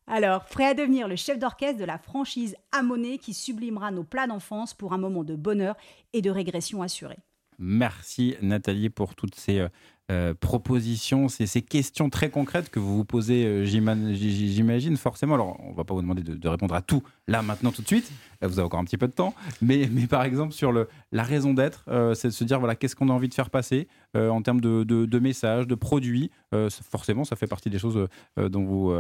Alors, 0.08 0.46
prêt 0.46 0.66
à 0.66 0.74
devenir 0.74 1.08
le 1.08 1.16
chef 1.16 1.38
d'orchestre 1.38 1.80
de 1.80 1.86
la 1.86 2.00
franchise 2.00 2.56
monnaie 2.84 3.20
qui 3.20 3.36
sublimera 3.36 3.92
nos 3.92 4.04
plats 4.04 4.28
d'enfance 4.28 4.74
pour 4.74 4.94
un 4.94 4.98
moment 4.98 5.24
de 5.24 5.36
bonheur 5.36 5.76
et 6.14 6.24
de 6.24 6.32
régression 6.32 6.82
assurée. 6.82 7.20
Merci 7.60 8.36
Nathalie 8.42 8.90
pour 8.90 9.16
toutes 9.16 9.36
ces 9.36 9.68
euh, 10.12 10.34
propositions, 10.34 11.30
ces, 11.30 11.48
ces 11.48 11.62
questions 11.62 12.10
très 12.10 12.30
concrètes 12.30 12.70
que 12.70 12.80
vous 12.80 12.96
vous 12.96 13.06
posez, 13.06 13.46
euh, 13.46 13.66
j'imagine 13.66 14.98
forcément. 14.98 15.34
Alors, 15.34 15.60
on 15.64 15.74
va 15.74 15.84
pas 15.84 15.94
vous 15.94 16.02
demander 16.02 16.22
de, 16.22 16.36
de 16.36 16.48
répondre 16.48 16.76
à 16.76 16.82
tout 16.82 17.02
là, 17.28 17.42
maintenant, 17.42 17.72
tout 17.72 17.82
de 17.82 17.88
suite. 17.88 18.12
Euh, 18.44 18.48
Vous 18.48 18.60
avez 18.60 18.66
encore 18.66 18.80
un 18.80 18.84
petit 18.86 18.98
peu 18.98 19.08
de 19.08 19.14
temps. 19.14 19.34
Mais, 19.62 19.90
mais 19.92 20.08
par 20.08 20.24
exemple, 20.24 20.54
sur 20.54 20.72
le, 20.72 20.88
la 21.12 21.24
raison 21.24 21.54
d'être, 21.54 21.86
euh, 21.88 22.14
c'est 22.14 22.28
de 22.28 22.34
se 22.34 22.44
dire, 22.44 22.60
voilà, 22.60 22.76
qu'est-ce 22.76 22.96
qu'on 22.96 23.10
a 23.10 23.14
envie 23.14 23.30
de 23.30 23.34
faire 23.34 23.50
passer 23.50 23.88
euh, 24.18 24.30
en 24.30 24.42
termes 24.42 24.60
de, 24.62 24.84
de- 24.84 25.06
de 25.06 25.20
messages, 25.20 25.68
de 25.68 25.76
produits. 25.76 26.32
Euh, 26.54 26.70
forcément, 26.92 27.24
ça 27.24 27.36
fait 27.36 27.48
partie 27.48 27.70
des 27.70 27.80
choses 27.80 28.08
dont, 28.38 28.64
vous, 28.66 28.94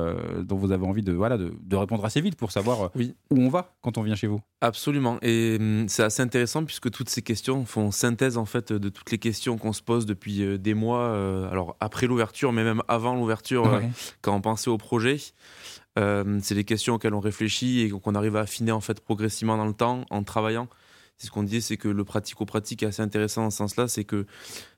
dont 0.44 0.56
vous 0.58 0.72
avez 0.72 0.86
envie 0.86 1.02
de, 1.04 1.12
voilà, 1.14 1.38
de, 1.38 1.54
de 1.62 1.76
répondre 1.76 2.04
assez 2.06 2.22
vite 2.22 2.36
pour 2.38 2.52
savoir 2.52 2.92
Oui. 2.96 3.14
où 3.30 3.40
on 3.40 3.50
va 3.50 3.76
quand 3.82 3.98
on 3.98 4.04
vient 4.04 4.16
chez 4.16 4.28
vous. 4.28 4.42
Absolument. 4.62 5.18
Et 5.22 5.58
hum, 5.60 5.86
c'est 5.90 6.04
assez 6.04 6.22
intéressant 6.22 6.64
puisque 6.66 6.90
toutes 6.92 7.10
ces 7.10 7.22
questions 7.22 7.66
font 7.66 7.92
synthèse 7.92 8.38
en 8.38 8.46
fait 8.46 8.72
de 8.74 8.90
toutes 8.90 9.12
les 9.12 9.20
questions 9.20 9.58
qu'on 9.58 9.74
se 9.74 9.82
pose 9.82 10.06
depuis 10.06 10.58
des 10.60 10.74
mois. 10.74 11.14
alors 11.52 11.76
après 11.80 12.08
l'ouverture, 12.08 12.52
mais 12.54 12.64
même 12.64 12.82
avant 12.88 13.16
l'ouverture, 13.16 13.66
Ouais. 13.72 13.90
quand 14.22 14.34
on 14.36 14.42
pensait 14.42 14.70
au 14.70 14.78
projet. 14.78 15.18
Euh, 15.98 16.40
c'est 16.42 16.56
des 16.56 16.64
questions 16.64 16.96
auxquelles 16.96 17.14
on 17.14 17.20
réfléchit 17.20 17.82
et 17.82 17.90
qu'on 17.90 18.16
arrive 18.16 18.36
à 18.36 18.42
affiner 18.42 18.72
en 18.72 18.82
fait 18.82 19.00
progressivement 19.00 19.58
dans 19.58 19.66
le 19.66 19.74
temps 19.74 20.06
en 20.10 20.24
travaillant. 20.24 20.68
C'est 21.18 21.28
ce 21.28 21.32
qu'on 21.32 21.44
disait, 21.44 21.62
c'est 21.62 21.78
que 21.78 21.88
le 21.88 22.04
pratico-pratique 22.04 22.84
est 22.84 22.88
assez 22.88 23.02
intéressant 23.02 23.44
dans 23.44 23.50
ce 23.50 23.58
sens-là, 23.58 23.88
c'est 23.88 24.04
que 24.04 24.26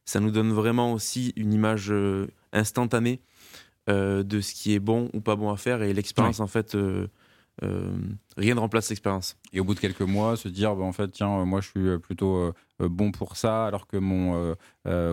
ça 0.05 0.19
nous 0.19 0.29
donne 0.29 0.51
vraiment 0.51 0.93
aussi 0.93 1.33
une 1.35 1.51
image 1.51 1.91
euh, 1.91 2.27
instantanée 2.53 3.21
euh, 3.89 4.21
de 4.21 4.41
ce 4.41 4.53
qui 4.53 4.75
est 4.75 4.79
bon 4.79 5.09
ou 5.13 5.21
pas 5.21 5.35
bon 5.35 5.51
à 5.51 5.57
faire 5.57 5.81
et 5.81 5.93
l'expérience 5.93 6.39
en 6.39 6.47
fait. 6.47 6.77
Euh, 7.63 7.97
rien 8.37 8.55
ne 8.55 8.59
remplace 8.59 8.89
l'expérience. 8.89 9.35
Et 9.51 9.59
au 9.59 9.63
bout 9.63 9.73
de 9.73 9.79
quelques 9.79 10.01
mois, 10.01 10.37
se 10.37 10.47
dire, 10.47 10.75
bah, 10.75 10.83
en 10.83 10.91
fait, 10.91 11.07
tiens, 11.09 11.39
euh, 11.39 11.45
moi, 11.45 11.61
je 11.61 11.69
suis 11.69 11.87
euh, 11.87 11.97
plutôt 11.97 12.53
bon 12.79 13.11
pour 13.11 13.37
ça, 13.37 13.65
alors 13.65 13.87
que 13.87 13.97
mon 13.97 14.55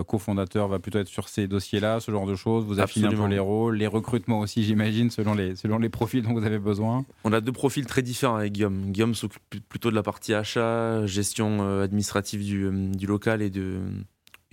cofondateur 0.05 0.67
va 0.67 0.77
plutôt 0.77 0.99
être 0.99 1.07
sur 1.07 1.27
ces 1.29 1.47
dossiers-là, 1.47 1.99
ce 1.99 2.11
genre 2.11 2.27
de 2.27 2.35
choses. 2.35 2.63
Vous 2.65 2.79
affinez 2.79 3.07
un 3.07 3.11
peu 3.11 3.27
les 3.27 3.39
rôles, 3.39 3.77
les 3.77 3.87
recrutements 3.87 4.39
aussi, 4.39 4.63
j'imagine, 4.63 5.09
selon 5.09 5.33
les, 5.33 5.55
selon 5.55 5.79
les 5.79 5.89
profils 5.89 6.21
dont 6.21 6.33
vous 6.33 6.45
avez 6.45 6.59
besoin. 6.59 7.05
On 7.23 7.33
a 7.33 7.41
deux 7.41 7.51
profils 7.51 7.87
très 7.87 8.03
différents 8.03 8.35
avec 8.35 8.53
Guillaume. 8.53 8.91
Guillaume 8.91 9.15
s'occupe 9.15 9.41
plutôt 9.67 9.89
de 9.89 9.95
la 9.95 10.03
partie 10.03 10.35
achat, 10.35 11.07
gestion 11.07 11.81
administrative 11.81 12.43
du, 12.43 12.69
du 12.95 13.07
local 13.07 13.41
et 13.41 13.49
de, 13.49 13.79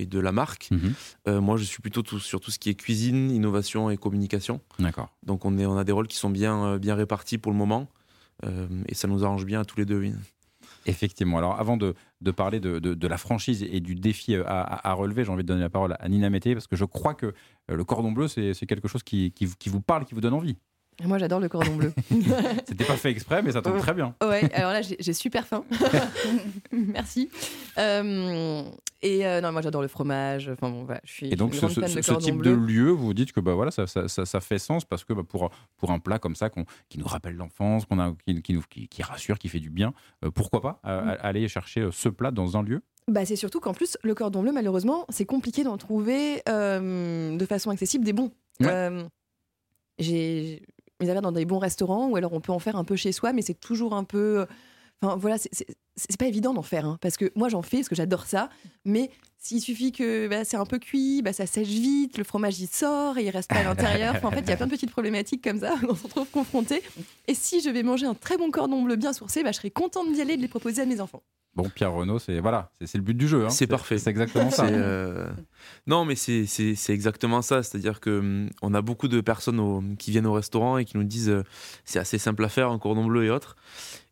et 0.02 0.06
de 0.06 0.18
la 0.20 0.32
marque. 0.32 0.68
Euh, 1.28 1.40
moi, 1.40 1.56
je 1.56 1.64
suis 1.64 1.80
plutôt 1.80 2.02
tout- 2.02 2.18
sur 2.20 2.40
tout 2.40 2.50
ce 2.50 2.58
qui 2.58 2.68
est 2.68 2.74
cuisine, 2.74 3.30
innovation 3.30 3.88
et 3.90 3.96
communication. 3.96 4.60
D'accord. 4.78 5.08
Donc, 5.24 5.44
on, 5.44 5.56
est, 5.58 5.66
on 5.66 5.76
a 5.78 5.84
des 5.84 5.92
rôles 5.92 6.08
qui 6.08 6.16
sont 6.16 6.30
bien, 6.30 6.64
euh, 6.64 6.78
bien 6.78 6.94
répartis 6.94 7.38
pour 7.38 7.50
le 7.52 7.58
moment. 7.58 7.88
Euh, 8.44 8.66
et 8.88 8.94
ça 8.94 9.08
nous 9.08 9.24
arrange 9.24 9.44
bien 9.46 9.60
à 9.60 9.64
tous 9.64 9.78
les 9.78 9.84
deux. 9.86 9.98
oui. 10.00 10.12
Effectivement. 10.84 11.38
Alors, 11.38 11.60
avant 11.60 11.76
de, 11.76 11.94
de 12.22 12.30
parler 12.32 12.58
de, 12.58 12.80
de- 12.80 12.94
de 12.94 13.06
la 13.06 13.16
franchise 13.16 13.62
et 13.70 13.78
du 13.80 13.94
défi 13.94 14.34
à, 14.34 14.42
à- 14.42 14.90
à 14.90 14.92
relever, 14.94 15.24
j'ai 15.24 15.30
envie 15.30 15.44
de 15.44 15.48
donner 15.48 15.60
la 15.60 15.70
parole 15.70 15.94
à 16.00 16.08
Nina 16.08 16.28
Mété, 16.28 16.54
parce 16.54 16.66
que 16.66 16.74
je 16.74 16.84
crois 16.84 17.14
que 17.14 17.34
le 17.68 17.84
cordon 17.84 18.10
bleu, 18.10 18.26
c'est 18.26 18.54
quelque 18.66 18.88
chose 18.88 19.04
qui, 19.04 19.30
qui, 19.30 19.46
vous- 19.46 19.54
qui 19.58 19.68
vous 19.68 19.80
parle, 19.80 20.04
qui 20.04 20.14
vous 20.14 20.20
donne 20.20 20.34
envie. 20.34 20.56
Moi, 21.04 21.18
j'adore 21.18 21.40
le 21.40 21.48
cordon 21.48 21.76
bleu. 21.76 21.92
C'était 22.66 22.84
pas 22.84 22.96
fait 22.96 23.10
exprès, 23.10 23.42
mais 23.42 23.52
ça 23.52 23.62
tombe 23.62 23.78
très 23.78 23.94
bien. 23.94 24.14
Ouais, 24.22 24.52
alors 24.54 24.72
là, 24.72 24.80
j'ai 24.82 25.12
super 25.12 25.46
faim. 25.46 25.64
Merci. 26.72 27.28
Euh, 27.78 28.62
et 29.02 29.26
euh, 29.26 29.40
non, 29.40 29.52
moi, 29.52 29.62
j'adore 29.62 29.82
le 29.82 29.88
fromage. 29.88 30.48
Enfin, 30.48 30.70
bon, 30.70 30.84
voilà, 30.84 31.00
je 31.04 31.12
suis 31.12 31.26
Et 31.32 31.36
donc, 31.36 31.50
une 31.52 31.54
ce, 31.54 31.60
grande 31.60 31.72
ce- 31.72 31.80
fan 31.80 31.88
ce- 31.90 31.96
de 31.96 32.02
ce 32.02 32.10
cordon 32.10 32.24
type 32.26 32.36
bleu. 32.36 32.50
de 32.52 32.56
lieu, 32.56 32.90
vous 32.90 33.14
dites 33.14 33.32
que 33.32 33.40
bah, 33.40 33.54
voilà, 33.54 33.70
ça, 33.70 33.86
ça, 33.86 34.06
ça- 34.08 34.24
ça 34.24 34.40
fait 34.40 34.58
sens 34.58 34.84
parce 34.84 35.04
que 35.04 35.12
bah, 35.12 35.22
pour, 35.28 35.50
pour 35.76 35.90
un 35.90 35.98
plat 35.98 36.18
comme 36.18 36.36
ça 36.36 36.50
qu'on- 36.50 36.64
qui 36.88 36.98
nous 36.98 37.06
rappelle 37.06 37.34
l'enfance, 37.34 37.84
qu'on 37.86 37.98
a, 37.98 38.14
qui, 38.26 38.40
qui 38.42 38.52
nous, 38.54 38.62
qui, 38.68 38.88
qui 38.88 39.02
rassure, 39.02 39.38
qui 39.38 39.48
fait 39.48 39.60
du 39.60 39.70
bien, 39.70 39.92
euh, 40.24 40.30
pourquoi 40.30 40.60
pas 40.60 40.80
Mm. 40.84 41.16
aller 41.20 41.48
chercher 41.48 41.88
ce 41.92 42.08
plat 42.08 42.30
dans 42.30 42.56
un 42.56 42.62
lieu? 42.62 42.82
Bah, 43.08 43.24
c'est 43.24 43.36
surtout 43.36 43.58
qu'en 43.60 43.74
plus, 43.74 43.96
le 44.04 44.14
cordon 44.14 44.42
bleu, 44.42 44.52
malheureusement, 44.52 45.04
c'est 45.08 45.24
compliqué 45.26 45.64
d'en 45.64 45.76
trouver 45.76 46.42
de 46.46 47.46
façon 47.48 47.70
accessible 47.70 48.04
des 48.04 48.12
bons. 48.12 48.30
Ouais. 48.60 49.04
J'ai 49.98 50.62
mis 51.02 51.10
à 51.10 51.20
dans 51.20 51.32
des 51.32 51.44
bons 51.44 51.58
restaurants 51.58 52.08
ou 52.08 52.16
alors 52.16 52.32
on 52.32 52.40
peut 52.40 52.52
en 52.52 52.58
faire 52.58 52.76
un 52.76 52.84
peu 52.84 52.96
chez 52.96 53.12
soi, 53.12 53.32
mais 53.32 53.42
c'est 53.42 53.58
toujours 53.60 53.94
un 53.94 54.04
peu. 54.04 54.40
euh, 54.40 54.46
Enfin 55.04 55.16
voilà, 55.16 55.36
c'est- 55.36 55.66
pas 56.16 56.26
évident 56.26 56.54
d'en 56.54 56.62
faire, 56.62 56.86
hein, 56.86 56.96
parce 57.00 57.16
que 57.16 57.32
moi 57.34 57.48
j'en 57.48 57.60
fais 57.62 57.78
parce 57.78 57.88
que 57.88 57.96
j'adore 57.96 58.24
ça, 58.24 58.48
mais 58.84 59.10
s'il 59.36 59.60
suffit 59.60 59.90
que 59.90 60.28
bah, 60.28 60.44
c'est 60.44 60.56
un 60.56 60.64
peu 60.64 60.78
cuit, 60.78 61.22
bah, 61.22 61.32
ça 61.32 61.44
sèche 61.44 61.66
vite, 61.66 62.16
le 62.18 62.22
fromage 62.22 62.60
il 62.60 62.68
sort 62.68 63.18
et 63.18 63.24
il 63.24 63.30
reste 63.30 63.50
pas 63.50 63.56
à 63.56 63.64
l'intérieur. 63.64 64.14
En 64.24 64.30
fait, 64.30 64.42
il 64.42 64.48
y 64.48 64.52
a 64.52 64.56
plein 64.56 64.66
de 64.66 64.70
petites 64.70 64.92
problématiques 64.92 65.42
comme 65.42 65.58
ça, 65.58 65.74
on 65.88 65.96
se 65.96 66.04
retrouve 66.04 66.28
confronté. 66.30 66.82
Et 67.26 67.34
si 67.34 67.60
je 67.60 67.68
vais 67.68 67.82
manger 67.82 68.06
un 68.06 68.14
très 68.14 68.36
bon 68.36 68.52
cordon 68.52 68.80
bleu 68.82 68.94
bien 68.94 69.12
sourcé, 69.12 69.42
bah, 69.42 69.50
je 69.50 69.56
serais 69.56 69.70
contente 69.70 70.12
d'y 70.12 70.20
aller 70.20 70.34
et 70.34 70.36
de 70.36 70.42
les 70.42 70.46
proposer 70.48 70.82
à 70.82 70.86
mes 70.86 71.00
enfants. 71.00 71.24
Bon, 71.54 71.68
Pierre 71.68 71.92
Renaud, 71.92 72.18
c'est 72.18 72.40
voilà, 72.40 72.70
c'est 72.82 72.96
le 72.96 73.04
but 73.04 73.12
du 73.14 73.28
jeu. 73.28 73.44
hein. 73.44 73.50
C'est 73.50 73.66
parfait. 73.66 73.98
C'est 73.98 74.08
exactement 74.08 74.50
ça. 74.50 74.64
Euh, 74.66 75.28
Non, 75.86 76.06
mais 76.06 76.14
c'est, 76.14 76.46
exactement 76.88 77.42
ça. 77.42 77.62
C'est-à-dire 77.62 78.00
que 78.00 78.20
hum, 78.20 78.48
on 78.62 78.72
a 78.72 78.80
beaucoup 78.80 79.06
de 79.06 79.20
personnes 79.20 79.60
au- 79.60 79.82
qui 79.98 80.10
viennent 80.12 80.26
au 80.26 80.32
restaurant 80.32 80.78
et 80.78 80.86
qui 80.86 80.96
nous 80.96 81.04
disent 81.04 81.28
euh, 81.28 81.42
c'est 81.84 81.98
assez 81.98 82.16
simple 82.16 82.42
à 82.44 82.48
faire, 82.48 82.70
un 82.70 82.78
cordon 82.78 83.04
bleu 83.04 83.24
et 83.26 83.30
autres. 83.30 83.56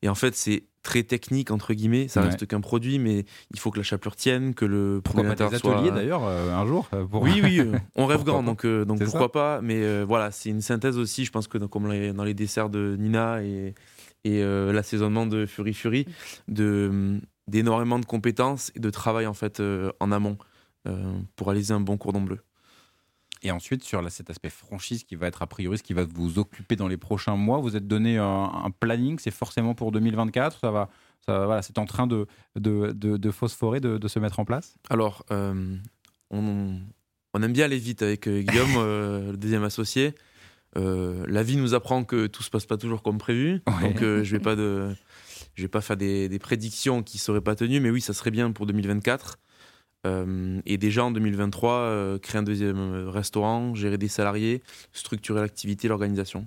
Et 0.03 0.11
en 0.11 0.15
fait, 0.15 0.35
c'est 0.37 0.65
très 0.83 1.03
technique, 1.03 1.51
entre 1.51 1.73
guillemets. 1.73 2.09
Ça 2.09 2.21
Ouais. 2.21 2.27
reste 2.27 2.47
qu'un 2.47 2.61
produit, 2.61 2.99
mais 2.99 3.25
il 3.53 3.59
faut 3.59 3.71
que 3.71 3.79
la 3.79 3.83
chapelure 3.85 4.17
tienne, 4.17 4.53
que 4.55 4.67
le 4.67 5.01
Pourquoi 5.03 5.25
pas 5.25 5.35
des 5.35 5.45
ateliers 5.45 5.59
soit- 5.61 5.91
d'ailleurs 5.91 6.25
euh, 6.27 6.53
un 6.55 6.67
jour 6.67 6.89
euh, 6.93 7.07
pour... 7.07 7.23
Oui, 7.23 7.41
oui, 7.43 7.61
on 7.97 8.05
rêve 8.05 8.23
grand, 8.23 8.43
donc, 8.43 8.67
donc 8.67 8.99
pourquoi 9.03 9.21
ça. 9.23 9.29
pas. 9.31 9.61
Mais 9.63 10.05
voilà, 10.05 10.31
c'est 10.31 10.51
une 10.51 10.61
synthèse 10.63 10.99
aussi, 10.99 11.25
je 11.25 11.31
pense 11.31 11.49
que 11.49 11.57
dans, 11.57 11.69
comme 11.69 11.85
dans 12.15 12.25
les 12.25 12.35
desserts 12.35 12.69
de 12.69 12.97
Nina 12.99 13.43
et, 13.43 13.75
et 14.25 14.43
euh, 14.43 14.73
l'assaisonnement 14.73 15.27
de 15.27 15.47
Fury 15.47 15.75
Fury, 15.75 16.07
de 16.49 17.21
d'énormément 17.49 17.99
de 17.99 18.05
compétences 18.05 18.71
et 18.77 18.81
de 18.81 18.91
travail 18.91 19.27
en 19.27 19.35
fait 19.35 19.61
euh, 19.61 19.91
en 19.99 20.13
amont 20.13 20.39
euh, 20.87 21.19
pour 21.37 21.49
réaliser 21.49 21.75
un 21.75 21.81
bon 21.81 21.99
cordon 21.99 22.23
bleu. 22.23 22.39
Et 23.43 23.51
ensuite, 23.51 23.85
sur 23.85 24.09
cet 24.11 24.31
aspect 24.31 24.51
franchise 24.51 25.05
qui 25.05 25.17
va 25.17 25.27
être 25.27 25.43
a 25.43 25.47
priori 25.47 25.79
ce 25.79 25.83
qui 25.83 25.95
va 25.95 26.05
vous 26.05 26.39
occuper 26.39 26.77
dans 26.77 26.89
les 26.89 26.99
prochains 26.99 27.37
mois, 27.37 27.59
vous 27.59 27.75
êtes 27.75 27.87
donné 27.87 28.19
un, 28.19 28.51
un 28.65 28.71
planning, 28.71 29.19
c'est 29.19 29.31
forcément 29.31 29.75
pour 29.75 29.93
2024 29.93 30.61
Ça 30.61 30.71
va, 30.71 30.91
ça, 31.25 31.47
voilà, 31.47 31.63
c'est 31.63 31.79
en 31.79 31.87
train 31.87 32.07
de, 32.07 32.27
de, 32.57 32.93
de, 32.93 33.17
de 33.17 33.31
phosphorer, 33.31 33.81
de, 33.81 33.97
de, 33.99 34.09
se 34.09 34.19
mettre 34.19 34.41
en 34.41 34.45
place? 34.45 34.77
Alors, 34.91 35.25
euh, 35.31 35.77
on, 36.31 36.77
on, 37.33 37.43
aime 37.43 37.53
bien 37.53 37.65
aller 37.65 37.79
vite 37.79 38.03
avec 38.03 38.29
Guillaume, 38.29 38.69
euh, 38.77 39.31
le 39.31 39.37
deuxième 39.39 39.65
associé. 39.65 40.15
La 40.77 41.43
vie 41.43 41.57
nous 41.57 41.75
apprend 41.75 42.05
que 42.05 42.27
tout 42.27 42.43
se 42.43 42.51
passe 42.51 42.67
pas 42.67 42.77
toujours 42.77 43.03
comme 43.03 43.19
prévu, 43.19 43.61
ouais. 43.67 43.93
donc 43.93 44.01
je 44.01 44.31
vais 44.31 44.41
pas 44.41 44.57
de, 44.57 44.95
je 45.55 45.63
vais 45.63 45.69
pas 45.69 45.81
faire 45.81 45.97
des, 45.97 46.29
des 46.29 46.39
prédictions 46.39 47.03
qui 47.03 47.19
seraient 47.19 47.41
pas 47.41 47.55
tenues, 47.55 47.81
mais 47.81 47.91
oui, 47.91 48.01
ça 48.01 48.13
serait 48.13 48.31
bien 48.31 48.51
pour 48.53 48.67
2024. 48.67 49.39
Euh, 50.07 50.61
et 50.65 50.79
déjà 50.79 51.05
en 51.05 51.11
2023, 51.11 51.73
euh, 51.73 52.19
créer 52.19 52.39
un 52.39 52.43
deuxième 52.43 53.09
restaurant, 53.09 53.75
gérer 53.75 53.99
des 53.99 54.09
salariés, 54.09 54.63
structurer 54.93 55.41
l'activité, 55.41 55.89
l'organisation. 55.89 56.47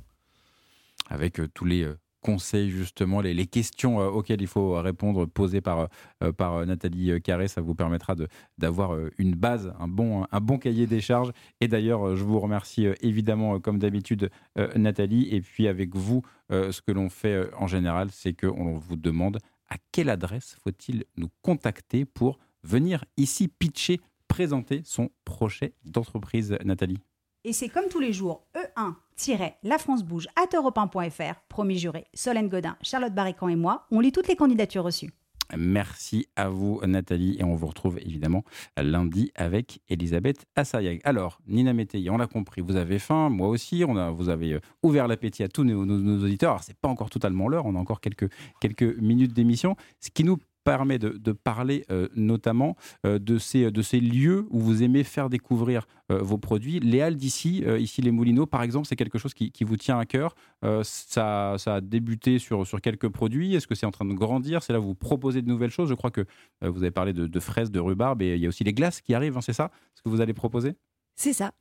Avec 1.10 1.40
euh, 1.40 1.48
tous 1.54 1.66
les 1.66 1.88
conseils, 2.24 2.70
justement, 2.70 3.22
les, 3.22 3.46
questions 3.46 3.98
auxquelles 3.98 4.42
il 4.42 4.48
faut 4.48 4.82
répondre, 4.82 5.26
posées 5.26 5.62
par, 5.62 5.90
par 6.38 6.66
Nathalie 6.66 7.22
Carré, 7.22 7.48
ça 7.48 7.62
vous 7.62 7.76
permettra 7.76 8.16
d'avoir 8.58 8.98
une 9.18 9.36
base, 9.36 9.74
un 9.80 9.88
bon, 9.88 10.26
un 10.32 10.40
bon 10.40 10.58
cahier 10.58 10.88
des 10.88 11.02
charges. 11.02 11.32
Et 11.62 11.68
d'ailleurs, 11.68 12.16
je 12.16 12.24
vous 12.24 12.40
remercie 12.40 12.88
évidemment, 13.02 13.60
comme 13.60 13.80
d'habitude, 13.80 14.30
Nathalie. 14.76 15.28
Et 15.32 15.42
puis 15.42 15.68
avec 15.68 15.96
vous, 15.96 16.24
ce 16.50 16.82
que 16.82 16.92
l'on 16.92 17.10
fait 17.10 17.54
en 17.58 17.68
général, 17.68 18.10
c'est 18.12 18.34
qu'on 18.34 18.78
vous 18.78 18.96
demande 18.96 19.38
à 19.70 19.76
quelle 19.92 20.10
adresse 20.10 20.56
faut-il 20.64 21.06
nous 21.18 21.30
contacter 21.42 22.06
pour 22.06 22.40
venir 22.64 23.06
ici 23.18 23.48
pitcher, 23.48 24.00
présenter 24.28 24.82
son 24.86 25.10
projet 25.26 25.74
d'entreprise, 25.84 26.58
Nathalie? 26.64 27.00
Et 27.44 27.54
c'est 27.54 27.70
comme 27.70 27.88
tous 27.90 28.00
les 28.00 28.14
jours, 28.14 28.46
E1-La 28.56 29.78
France 29.78 30.04
Bouge 30.04 30.28
à 30.36 30.46
europe1.fr, 30.46 31.42
promis 31.50 31.78
juré, 31.78 32.06
Solène 32.14 32.50
Godin, 32.50 32.78
Charlotte 32.82 33.14
Barrican 33.14 33.48
et 33.50 33.56
moi, 33.56 33.86
on 33.92 34.00
lit 34.00 34.12
toutes 34.12 34.28
les 34.28 34.36
candidatures 34.36 34.84
reçues. 34.84 35.12
Merci 35.58 36.28
à 36.36 36.50
vous, 36.50 36.80
Nathalie. 36.86 37.36
Et 37.40 37.44
on 37.44 37.56
vous 37.56 37.68
retrouve 37.68 38.00
évidemment 38.00 38.44
lundi 38.78 39.32
avec 39.36 39.82
Elisabeth 39.90 40.46
Assayag. 40.56 41.02
Alors, 41.04 41.40
Nina 41.48 41.74
Métayer, 41.74 42.10
on 42.10 42.18
l'a 42.18 42.28
compris, 42.28 42.62
vous 42.62 42.76
avez 42.76 43.00
faim, 43.00 43.30
moi 43.30 43.50
aussi. 43.50 43.84
On 43.88 43.98
a, 43.98 44.10
vous 44.10 44.30
avez 44.30 44.60
ouvert 44.82 45.08
l'appétit 45.08 45.44
à 45.44 45.48
tous 45.48 45.64
nos, 45.64 46.24
auditeurs. 46.24 46.52
Alors, 46.52 46.64
c'est 46.64 46.78
pas 46.78 46.88
encore 46.88 47.10
totalement 47.10 47.48
l'heure, 47.48 47.66
on 47.66 47.76
a 47.76 47.80
encore 47.80 48.02
quelques, 48.02 48.30
quelques 48.62 48.98
minutes 48.98 49.34
d'émission. 49.34 49.76
Ce 50.00 50.10
qui 50.10 50.24
nous 50.24 50.38
permet 50.64 51.00
de, 51.00 51.32
parler 51.32 51.86
euh, 51.92 52.08
notamment 52.16 52.76
euh, 53.06 53.20
de, 53.20 53.38
ces, 53.38 53.72
de 53.72 53.82
ces 53.82 54.00
lieux 54.00 54.46
où 54.50 54.60
vous 54.60 54.84
aimez 54.84 55.04
faire 55.04 55.30
découvrir 55.30 55.88
euh, 56.12 56.20
vos 56.20 56.38
produits. 56.38 56.80
Les 56.80 57.02
Halles 57.02 57.16
d'ici, 57.16 57.64
ici 57.80 58.02
les 58.02 58.12
Moulineaux 58.12 58.46
par 58.46 58.64
exemple, 58.64 58.88
c'est 58.88 58.96
quelque 58.96 59.18
chose 59.18 59.34
qui, 59.34 59.52
vous 59.64 59.78
tient 59.78 59.98
à 59.98 60.06
cœur. 60.06 60.36
Ça, 60.84 61.56
ça, 61.58 61.76
a 61.76 61.82
débuté 61.82 62.40
sur, 62.40 62.68
sur 62.68 62.82
quelques 62.82 63.10
produits. 63.10 63.56
Est-ce 63.56 63.68
que 63.68 63.76
c'est 63.76 63.86
en 63.86 63.92
train 63.92 64.06
de 64.06 64.14
grandir? 64.14 64.62
C'est 64.64 64.74
là 64.74 64.80
où 64.80 64.84
vous 64.84 64.96
proposez 64.96 65.42
de 65.42 65.48
nouvelles 65.48 65.72
choses? 65.72 65.90
Je 65.90 65.94
crois 65.94 66.12
que 66.12 66.26
vous 66.62 66.84
avez 66.84 66.92
parlé 66.92 67.14
de, 67.14 67.28
de, 67.28 67.40
fraises, 67.40 67.72
de 67.72 67.80
rhubarbe 67.80 68.22
et 68.22 68.36
il 68.36 68.40
y 68.40 68.46
a 68.46 68.50
aussi 68.50 68.64
les 68.64 68.74
glaces 68.74 69.02
qui 69.02 69.14
arrivent, 69.14 69.38
hein, 69.38 69.42
c'est 69.42 69.54
ça 69.54 69.72
Ce 69.96 70.02
que 70.02 70.10
vous 70.10 70.22
allez 70.22 70.34
proposer? 70.34 70.76
C'est 71.16 71.34
ça. 71.34 71.52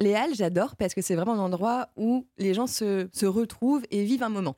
les 0.00 0.14
Halles, 0.14 0.34
j'adore 0.34 0.76
parce 0.76 0.94
que 0.94 1.02
c'est 1.02 1.14
vraiment 1.14 1.34
un 1.34 1.38
endroit 1.38 1.88
où 1.96 2.26
les 2.38 2.54
gens 2.54 2.66
se, 2.66 3.08
se 3.12 3.26
retrouvent 3.26 3.84
et 3.90 4.04
vivent 4.04 4.22
un 4.22 4.28
moment 4.28 4.56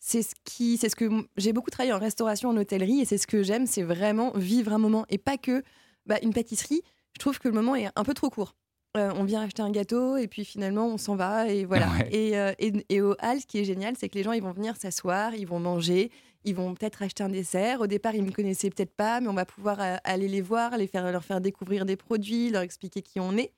c'est 0.00 0.22
ce 0.22 0.34
qui, 0.44 0.76
c'est 0.76 0.88
ce 0.88 0.96
que 0.96 1.08
j'ai 1.36 1.52
beaucoup 1.52 1.70
travaillé 1.70 1.92
en 1.92 1.98
restauration, 1.98 2.50
en 2.50 2.56
hôtellerie, 2.56 3.00
et 3.00 3.04
c'est 3.04 3.18
ce 3.18 3.26
que 3.26 3.42
j'aime, 3.42 3.66
c'est 3.66 3.82
vraiment 3.82 4.32
vivre 4.34 4.72
un 4.72 4.78
moment 4.78 5.04
et 5.08 5.18
pas 5.18 5.36
que 5.36 5.62
bah, 6.06 6.18
une 6.22 6.32
pâtisserie. 6.32 6.82
Je 7.14 7.18
trouve 7.18 7.38
que 7.38 7.48
le 7.48 7.54
moment 7.54 7.74
est 7.74 7.88
un 7.96 8.04
peu 8.04 8.14
trop 8.14 8.30
court. 8.30 8.54
Euh, 8.96 9.12
on 9.14 9.24
vient 9.24 9.42
acheter 9.42 9.62
un 9.62 9.70
gâteau 9.70 10.16
et 10.16 10.26
puis 10.26 10.44
finalement 10.44 10.86
on 10.86 10.96
s'en 10.96 11.16
va 11.16 11.48
et 11.48 11.64
voilà. 11.64 11.88
Ouais. 11.90 12.08
Et, 12.14 12.38
euh, 12.38 12.52
et, 12.58 12.72
et, 12.88 13.00
au 13.02 13.14
hall, 13.22 13.40
ce 13.40 13.46
qui 13.46 13.58
est 13.58 13.64
génial, 13.64 13.94
c'est 13.98 14.08
que 14.08 14.14
les 14.14 14.22
gens 14.22 14.32
ils 14.32 14.42
vont 14.42 14.52
venir 14.52 14.76
s'asseoir, 14.76 15.34
ils 15.34 15.46
vont 15.46 15.60
manger, 15.60 16.10
ils 16.44 16.54
vont 16.54 16.74
peut-être 16.74 17.02
acheter 17.02 17.22
un 17.22 17.28
dessert. 17.28 17.80
Au 17.80 17.86
départ, 17.86 18.14
ils 18.14 18.22
me 18.22 18.30
connaissaient 18.30 18.70
peut-être 18.70 18.94
pas, 18.94 19.20
mais 19.20 19.28
on 19.28 19.34
va 19.34 19.44
pouvoir 19.44 19.80
euh, 19.80 19.96
aller 20.04 20.28
les 20.28 20.40
voir, 20.40 20.78
les 20.78 20.86
faire, 20.86 21.10
leur 21.12 21.24
faire 21.24 21.42
découvrir 21.42 21.84
des 21.84 21.96
produits, 21.96 22.48
leur 22.48 22.62
expliquer 22.62 23.02
qui 23.02 23.20
on 23.20 23.36
est. 23.36 23.52